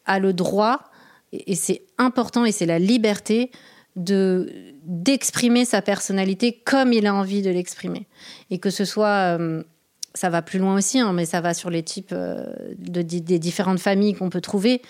[0.05, 0.91] a le droit,
[1.33, 3.51] et, c'est important, et c'est la liberté
[3.97, 8.07] de d'exprimer sa personnalité comme il a envie de l'exprimer.
[8.51, 9.37] Et que ce soit...
[9.39, 9.65] Euh,
[10.17, 12.47] ça va plus loin aussi, hein, mais ça va sur les types euh,
[12.79, 14.81] de, des différentes familles qu'on peut trouver.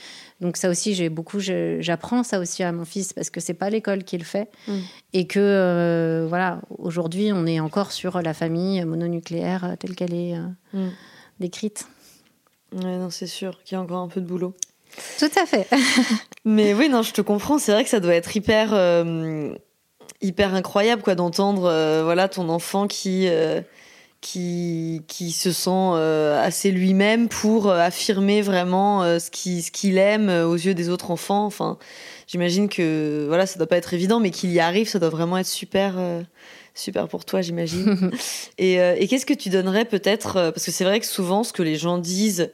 [0.40, 3.68] Donc ça aussi, j'ai beaucoup, j'apprends ça aussi à mon fils parce que c'est pas
[3.68, 4.78] l'école qui le fait mm.
[5.14, 10.36] et que euh, voilà, aujourd'hui, on est encore sur la famille mononucléaire telle qu'elle est
[10.36, 10.46] euh,
[10.86, 10.90] mm.
[11.40, 11.88] décrite.
[12.72, 14.54] Ouais, non, c'est sûr qu'il y a encore un peu de boulot.
[15.18, 15.68] Tout à fait.
[16.44, 17.58] Mais oui, non, je te comprends.
[17.58, 18.72] C'est vrai que ça doit être hyper,
[20.20, 23.28] hyper incroyable, quoi, d'entendre, voilà, ton enfant qui
[24.20, 29.70] qui, qui se sent euh, assez lui-même pour euh, affirmer vraiment euh, ce qu'il ce
[29.70, 31.44] qu'il aime aux yeux des autres enfants.
[31.44, 31.78] Enfin,
[32.26, 35.38] j'imagine que voilà, ça doit pas être évident, mais qu'il y arrive, ça doit vraiment
[35.38, 35.94] être super,
[36.74, 38.10] super pour toi, j'imagine.
[38.58, 41.62] et, et qu'est-ce que tu donnerais peut-être, parce que c'est vrai que souvent, ce que
[41.62, 42.50] les gens disent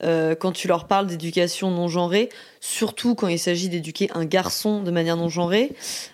[0.00, 2.28] quand tu leur parles d'éducation non genrée,
[2.60, 5.72] surtout quand il s'agit d'éduquer un garçon de manière non genrée,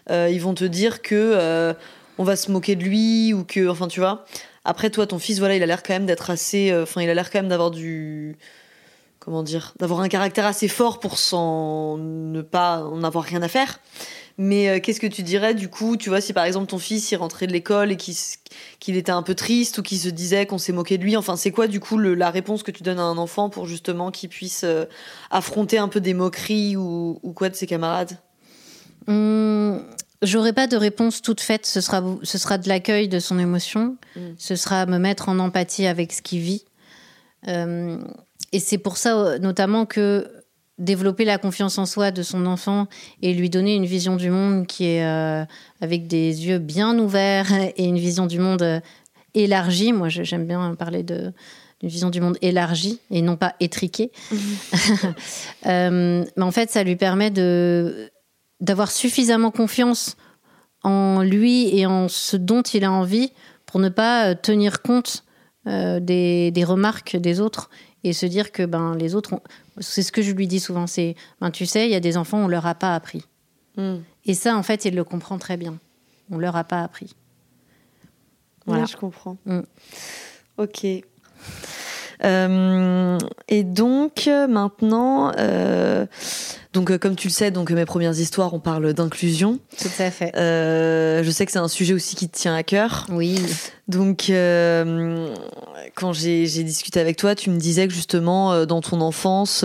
[0.09, 1.75] ils vont te dire que
[2.19, 4.25] on va se moquer de lui ou que, enfin, tu vois.
[4.65, 6.71] Après, toi, ton fils, voilà, il a l'air quand même d'être assez.
[6.71, 8.37] Euh, enfin, il a l'air quand même d'avoir du.
[9.19, 11.97] Comment dire D'avoir un caractère assez fort pour s'en.
[11.99, 13.79] ne pas en avoir rien à faire.
[14.37, 17.11] Mais euh, qu'est-ce que tu dirais du coup Tu vois, si par exemple ton fils
[17.13, 20.59] il rentrait de l'école et qu'il était un peu triste ou qu'il se disait qu'on
[20.59, 23.05] s'est moqué de lui, enfin, c'est quoi du coup la réponse que tu donnes à
[23.05, 24.87] un enfant pour justement qu'il puisse euh,
[25.31, 28.19] affronter un peu des moqueries ou, quoi de ses camarades?
[29.07, 29.77] Mmh,
[30.25, 31.67] J'aurai pas de réponse toute faite.
[31.67, 33.97] Ce sera, ce sera de l'accueil de son émotion.
[34.17, 34.21] Mm.
[34.39, 36.65] Ce sera me mettre en empathie avec ce qu'il vit.
[37.49, 37.99] Euh,
[38.53, 40.31] et c'est pour ça, notamment, que
[40.79, 42.89] développer la confiance en soi de son enfant
[43.23, 45.45] et lui donner une vision du monde qui est euh,
[45.81, 48.81] avec des yeux bien ouverts et une vision du monde euh,
[49.35, 49.93] élargie.
[49.93, 51.33] Moi, j'aime bien parler de
[51.81, 54.13] d'une vision du monde élargie et non pas étriquée.
[54.31, 54.37] Mm.
[56.37, 58.13] mais en fait, ça lui permet de
[58.65, 60.17] d'avoir suffisamment confiance
[60.83, 63.33] en lui et en ce dont il a envie
[63.67, 65.25] pour ne pas euh, tenir compte
[65.67, 67.71] euh, des, remarques des autres
[68.03, 69.41] et se dire que ben les autres
[69.81, 72.17] c'est ce que je lui dis souvent c'est ben tu sais il y a des
[72.17, 73.25] enfants on leur a pas appris.
[73.77, 73.97] Hmm.
[74.25, 75.79] et ça en fait il le comprend très bien.
[76.31, 77.15] On leur a pas appris.
[78.67, 78.85] Voilà.
[78.87, 79.37] je comprends.
[79.45, 79.63] Hmm.
[80.59, 80.87] ok
[82.23, 85.33] et donc maintenant
[86.75, 89.61] donc, euh, comme tu le sais, donc mes premières histoires, on parle d'inclusion.
[89.79, 90.37] Tout à fait.
[90.37, 93.07] Euh, je sais que c'est un sujet aussi qui te tient à cœur.
[93.11, 93.41] Oui.
[93.87, 95.33] Donc, euh,
[95.95, 99.65] quand j'ai discuté avec toi, tu me disais que justement, dans ton enfance,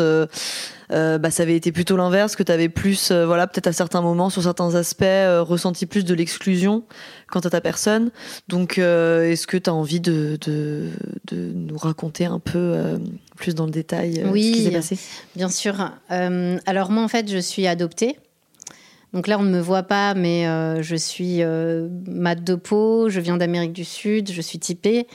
[0.89, 4.29] bah, ça avait été plutôt l'inverse, que tu avais plus, voilà, peut-être à certains moments,
[4.29, 6.83] sur certains aspects, ressenti plus de l'exclusion
[7.31, 8.11] quant à ta personne.
[8.47, 10.89] Donc, est-ce que tu as envie de, de,
[11.27, 12.99] de, nous raconter un peu
[13.35, 14.97] plus dans le détail oui, ce qui s'est passé?
[15.35, 15.91] Bien sûr.
[16.09, 18.17] alors, moi, en fait, je suis adoptée.
[19.13, 23.09] Donc là, on ne me voit pas, mais euh, je suis euh, mat de peau,
[23.09, 25.07] je viens d'Amérique du Sud, je suis typée.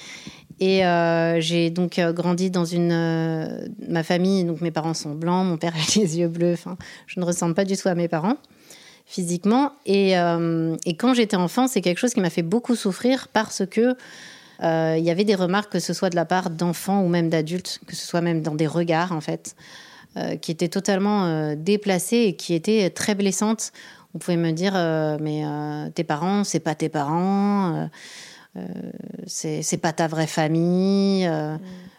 [0.61, 4.45] Et euh, j'ai donc euh, grandi dans une euh, ma famille.
[4.45, 6.57] Donc mes parents sont blancs, mon père a les yeux bleus.
[7.07, 8.37] Je ne ressemble pas du tout à mes parents
[9.07, 9.73] physiquement.
[9.85, 13.95] Et, et quand j'étais enfant, c'est quelque chose qui m'a fait beaucoup souffrir parce que
[14.63, 17.81] il y avait des remarques, que ce soit de la part d'enfants ou même d'adultes,
[17.87, 19.57] que ce soit même dans des regards en fait,
[20.41, 23.73] qui étaient totalement déplacés et qui étaient très blessantes.
[24.15, 24.73] On pouvait me dire,
[25.21, 25.45] mais
[25.95, 27.91] tes parents, c'est pas tes parents.
[28.57, 28.63] Euh,
[29.27, 31.27] c'est pas ta vraie famille.
[31.27, 31.57] euh.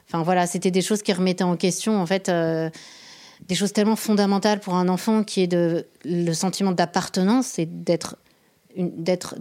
[0.07, 2.69] Enfin voilà, c'était des choses qui remettaient en question en fait euh,
[3.47, 8.17] des choses tellement fondamentales pour un enfant qui est de le sentiment d'appartenance et d'être
[8.77, 9.35] d'être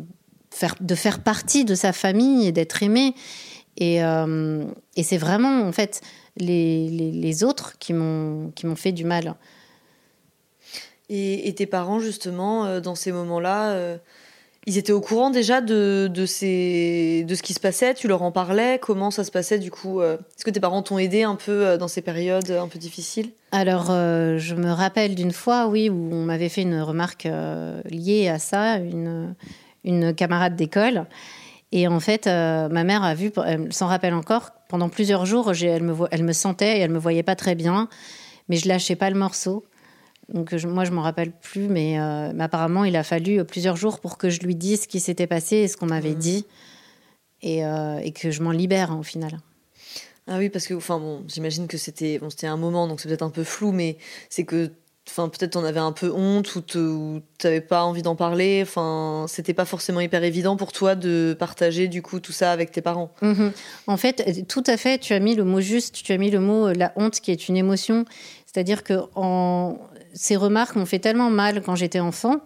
[0.50, 3.14] faire de faire partie de sa famille et d'être aimé.
[3.76, 4.64] Et, euh,
[4.96, 6.00] et c'est vraiment en fait
[6.36, 9.34] les, les, les autres qui m'ont qui m'ont fait du mal.
[11.10, 13.98] Et, et tes parents, justement, dans ces moments-là, euh,
[14.66, 17.94] ils étaient au courant déjà de, de, ces, de ce qui se passait?
[17.94, 18.78] Tu leur en parlais?
[18.80, 21.66] Comment ça se passait du coup euh Est-ce que tes parents t'ont aidé un peu
[21.66, 23.30] euh, dans ces périodes un peu difficiles?
[23.52, 27.80] Alors, euh, je me rappelle d'une fois, oui, où on m'avait fait une remarque euh,
[27.88, 29.34] liée à ça, une,
[29.84, 31.06] une camarade d'école.
[31.72, 35.52] Et en fait, euh, ma mère a vu, elle s'en rappelle encore, pendant plusieurs jours,
[35.60, 37.88] elle me, elle me sentait et elle me voyait pas très bien,
[38.48, 39.64] mais je lâchais pas le morceau.
[40.32, 43.76] Donc je- moi, je m'en rappelle plus, mais, euh, mais apparemment, il a fallu plusieurs
[43.76, 46.46] jours pour que je lui dise ce qui s'était passé et ce qu'on m'avait dit,
[47.42, 49.38] et, euh, et que je m'en libère hein, au final.
[50.26, 53.08] Ah oui, parce que, enfin bon, j'imagine que c'était bon, c'était un moment, donc c'est
[53.08, 53.98] peut-être un peu flou, mais
[54.30, 54.70] c'est que,
[55.06, 58.60] enfin, peut-être t'en avais un peu honte ou ou t'avais pas envie d'en parler.
[58.62, 62.72] Enfin, c'était pas forcément hyper évident pour toi de partager du coup tout ça avec
[62.72, 63.12] tes parents.
[63.20, 63.52] Mhm.
[63.86, 66.30] En fait, euh, tout à fait, tu as mis le mot juste, tu as mis
[66.30, 68.06] le mot la honte qui est une émotion.
[68.46, 69.76] C'est-à-dire que en...
[70.14, 72.40] ces remarques m'ont fait tellement mal quand j'étais enfant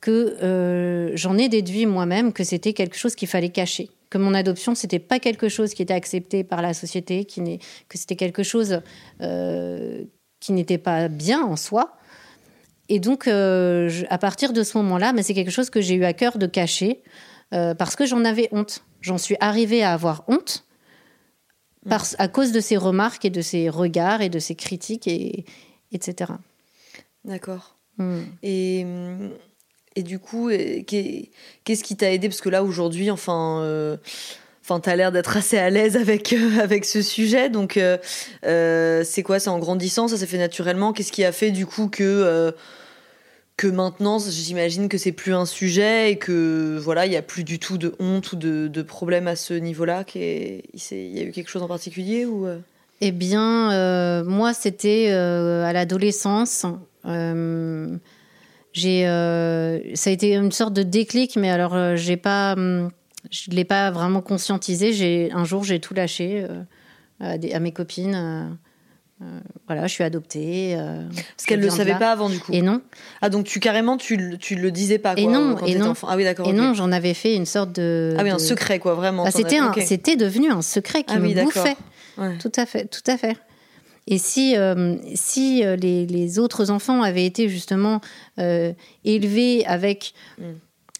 [0.00, 3.90] que euh, j'en ai déduit moi-même que c'était quelque chose qu'il fallait cacher.
[4.10, 8.16] Que mon adoption, c'était pas quelque chose qui était accepté par la société, que c'était
[8.16, 8.80] quelque chose
[9.20, 10.02] euh,
[10.40, 11.96] qui n'était pas bien en soi.
[12.88, 16.04] Et donc, euh, à partir de ce moment-là, mais c'est quelque chose que j'ai eu
[16.04, 17.02] à cœur de cacher
[17.78, 18.82] parce que j'en avais honte.
[19.02, 20.64] J'en suis arrivée à avoir honte
[21.90, 25.44] à cause de ces remarques et de ces regards et de ces critiques, et,
[25.92, 26.32] etc.
[27.24, 27.76] D'accord.
[27.98, 28.20] Mm.
[28.42, 29.30] Et, hum,
[29.96, 30.48] et du coup,
[30.86, 31.30] qu'est-
[31.64, 32.28] qu'est-ce qui t'a aidé?
[32.28, 33.96] Parce que là, aujourd'hui, enfin, euh,
[34.64, 37.50] enfin, t'as l'air d'être assez à l'aise avec, euh, avec ce sujet.
[37.50, 39.38] Donc, euh, c'est quoi?
[39.38, 40.92] C'est en grandissant Ça s'est fait naturellement?
[40.92, 42.54] Qu'est-ce qui a fait, du coup, que,
[43.58, 47.44] que maintenant, j'imagine que c'est plus un sujet et que, voilà, il n'y a plus
[47.44, 50.04] du tout de honte ou de, de problème à ce niveau-là?
[50.14, 52.46] Il y a eu quelque chose en particulier ou
[53.02, 56.64] Eh bien, euh, moi, c'était euh, à l'adolescence.
[57.06, 57.96] Euh,
[58.72, 62.90] j'ai, euh, ça a été une sorte de déclic, mais alors euh, j'ai pas, hum,
[63.30, 64.92] je l'ai pas vraiment conscientisé.
[64.92, 66.46] J'ai un jour, j'ai tout lâché
[67.20, 68.56] à, des- à mes copines.
[69.68, 70.74] voilà, je suis adoptée.
[70.76, 72.52] euh, Parce qu'elle ne le savait pas avant, du coup.
[72.52, 72.80] Et non,
[73.20, 75.90] Ah, donc tu carrément, tu, tu le disais pas, quoi, Et non, quand et non.
[75.90, 76.08] enfant.
[76.10, 76.48] Ah oui, d'accord.
[76.48, 78.14] et non, j'en avais fait une sorte de.
[78.18, 79.24] Ah oui, un de- secret, quoi, vraiment.
[79.26, 81.76] Ah, t'en c'était, c'était devenu un secret qui Ah me oui, bouffait.
[82.18, 82.36] Ouais.
[82.38, 83.36] Tout à fait, tout à fait.
[84.08, 88.00] Et si, euh, si euh, les, les autres enfants avaient été justement
[88.38, 88.72] euh,
[89.04, 90.44] élevés avec Mm.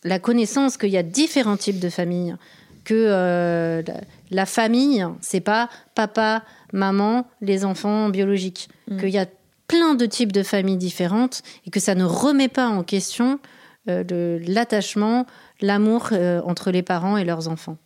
[0.04, 2.36] la connaissance qu'il y a différents types de familles,
[2.84, 3.82] que euh,
[4.30, 6.42] la, famille, c'est pas papa,
[6.72, 8.98] maman, les enfants biologiques, Mm.
[9.00, 9.26] qu'il y a
[9.68, 13.38] plein de types de familles différentes et que ça ne remet pas en question
[13.86, 15.26] l'attachement,
[15.60, 16.10] l'amour
[16.44, 17.78] entre les parents et leurs enfants.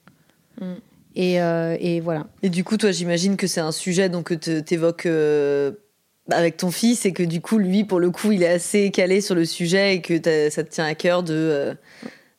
[0.60, 0.74] Mm.
[1.16, 2.26] Et, euh, et voilà.
[2.42, 5.72] Et du coup, toi, j'imagine que c'est un sujet donc, que t'évoques euh,
[6.30, 9.22] avec ton fils et que du coup, lui, pour le coup, il est assez calé
[9.22, 10.14] sur le sujet et que
[10.50, 11.74] ça te tient à cœur de, euh,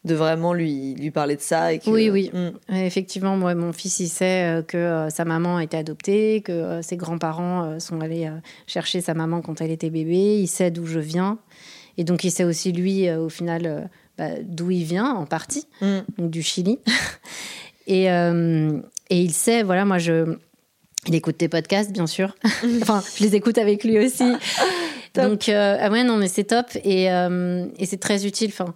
[0.05, 1.73] de vraiment lui, lui parler de ça.
[1.73, 2.29] Et que, Oui, oui.
[2.31, 2.75] Mm.
[2.75, 6.97] Effectivement, moi, mon fils, il sait euh, que sa maman a été adoptée, que ses
[6.97, 8.29] grands-parents sont allés
[8.67, 10.37] chercher sa maman quand elle était bébé.
[10.39, 11.39] Il sait d'où je viens.
[11.97, 15.99] Et donc, il sait aussi, lui, au final, bah, d'où il vient, en partie, Mm.
[16.19, 16.77] donc du Chili.
[17.87, 18.79] et, euh,
[19.09, 20.35] et il sait, voilà, moi, je.
[21.07, 22.35] Il écoute tes podcasts, bien sûr.
[22.81, 24.29] enfin, je les écoute avec lui aussi.
[25.13, 25.23] Top.
[25.29, 26.65] Donc, euh, ah ouais, non, mais c'est top.
[26.83, 28.49] Et, euh, et c'est très utile.
[28.51, 28.73] Enfin,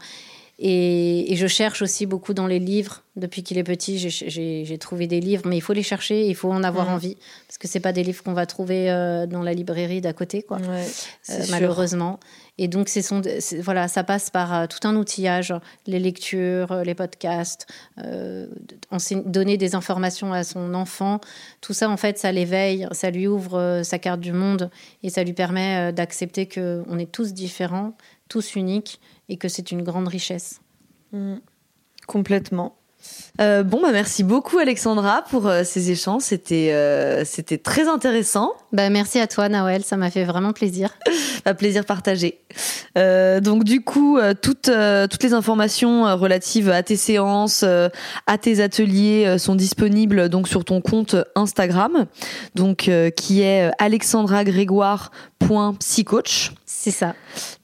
[0.57, 3.01] et, et je cherche aussi beaucoup dans les livres.
[3.17, 6.51] Depuis qu'il est petit, j'ai- trouvé des livres, mais il faut les chercher, il faut
[6.51, 6.93] en avoir Mhm.
[6.93, 7.17] envie.
[7.47, 10.43] Parce que c'est pas des livres qu'on va trouver euh, dans la librairie d'à côté,
[10.43, 10.57] quoi.
[10.59, 10.85] Ouais,
[11.49, 12.19] malheureusement.
[12.57, 13.21] Et donc, c'est son,
[13.59, 15.53] voilà, ça passe par euh, tout un outillage,
[15.87, 17.65] les lectures, euh, les podcasts,
[18.03, 18.47] euh,
[19.25, 21.21] donner des informations à son enfant.
[21.61, 24.69] Tout ça, en fait, ça l'éveille, ça lui ouvre sa carte du monde
[25.01, 27.95] et ça lui permet d'accepter qu'on est tous différents,
[28.27, 28.99] tous uniques
[29.29, 30.61] et que c'est une grande richesse.
[31.13, 31.37] Mm.
[32.07, 32.75] Complètement.
[33.39, 36.23] Euh, bon, bah merci beaucoup Alexandra pour euh, ces échanges.
[36.23, 38.51] C'était euh, c'était très intéressant.
[38.71, 39.83] Bah, merci à toi, Nawel.
[39.83, 40.89] Ça m'a fait vraiment plaisir.
[41.45, 42.39] Un plaisir partagé.
[42.95, 44.69] Donc du coup, toutes
[45.09, 50.81] toutes les informations relatives à tes séances, à tes ateliers sont disponibles donc sur ton
[50.81, 52.05] compte Instagram,
[52.55, 53.71] donc qui est euh,
[55.41, 56.51] alexandragrégoire.psycoach.
[56.65, 57.15] C'est ça.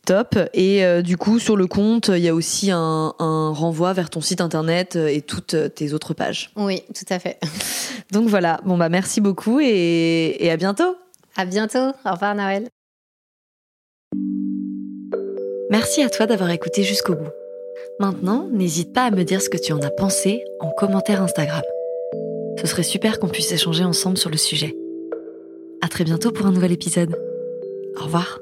[0.06, 0.38] Top.
[0.54, 4.10] Et euh, du coup, sur le compte, il y a aussi un, un renvoi vers
[4.10, 6.52] ton site internet euh, et toutes tes autres pages.
[6.56, 7.40] Oui, tout à fait.
[8.12, 8.60] Donc voilà.
[8.66, 10.96] Bon bah merci beaucoup et, et à bientôt.
[11.36, 11.92] À bientôt.
[12.06, 12.68] Au revoir, Nawel.
[15.70, 17.30] Merci à toi d'avoir écouté jusqu'au bout.
[18.00, 21.64] Maintenant, n'hésite pas à me dire ce que tu en as pensé en commentaire Instagram.
[22.60, 24.76] Ce serait super qu'on puisse échanger ensemble sur le sujet.
[25.82, 27.16] À très bientôt pour un nouvel épisode.
[28.00, 28.42] Au revoir.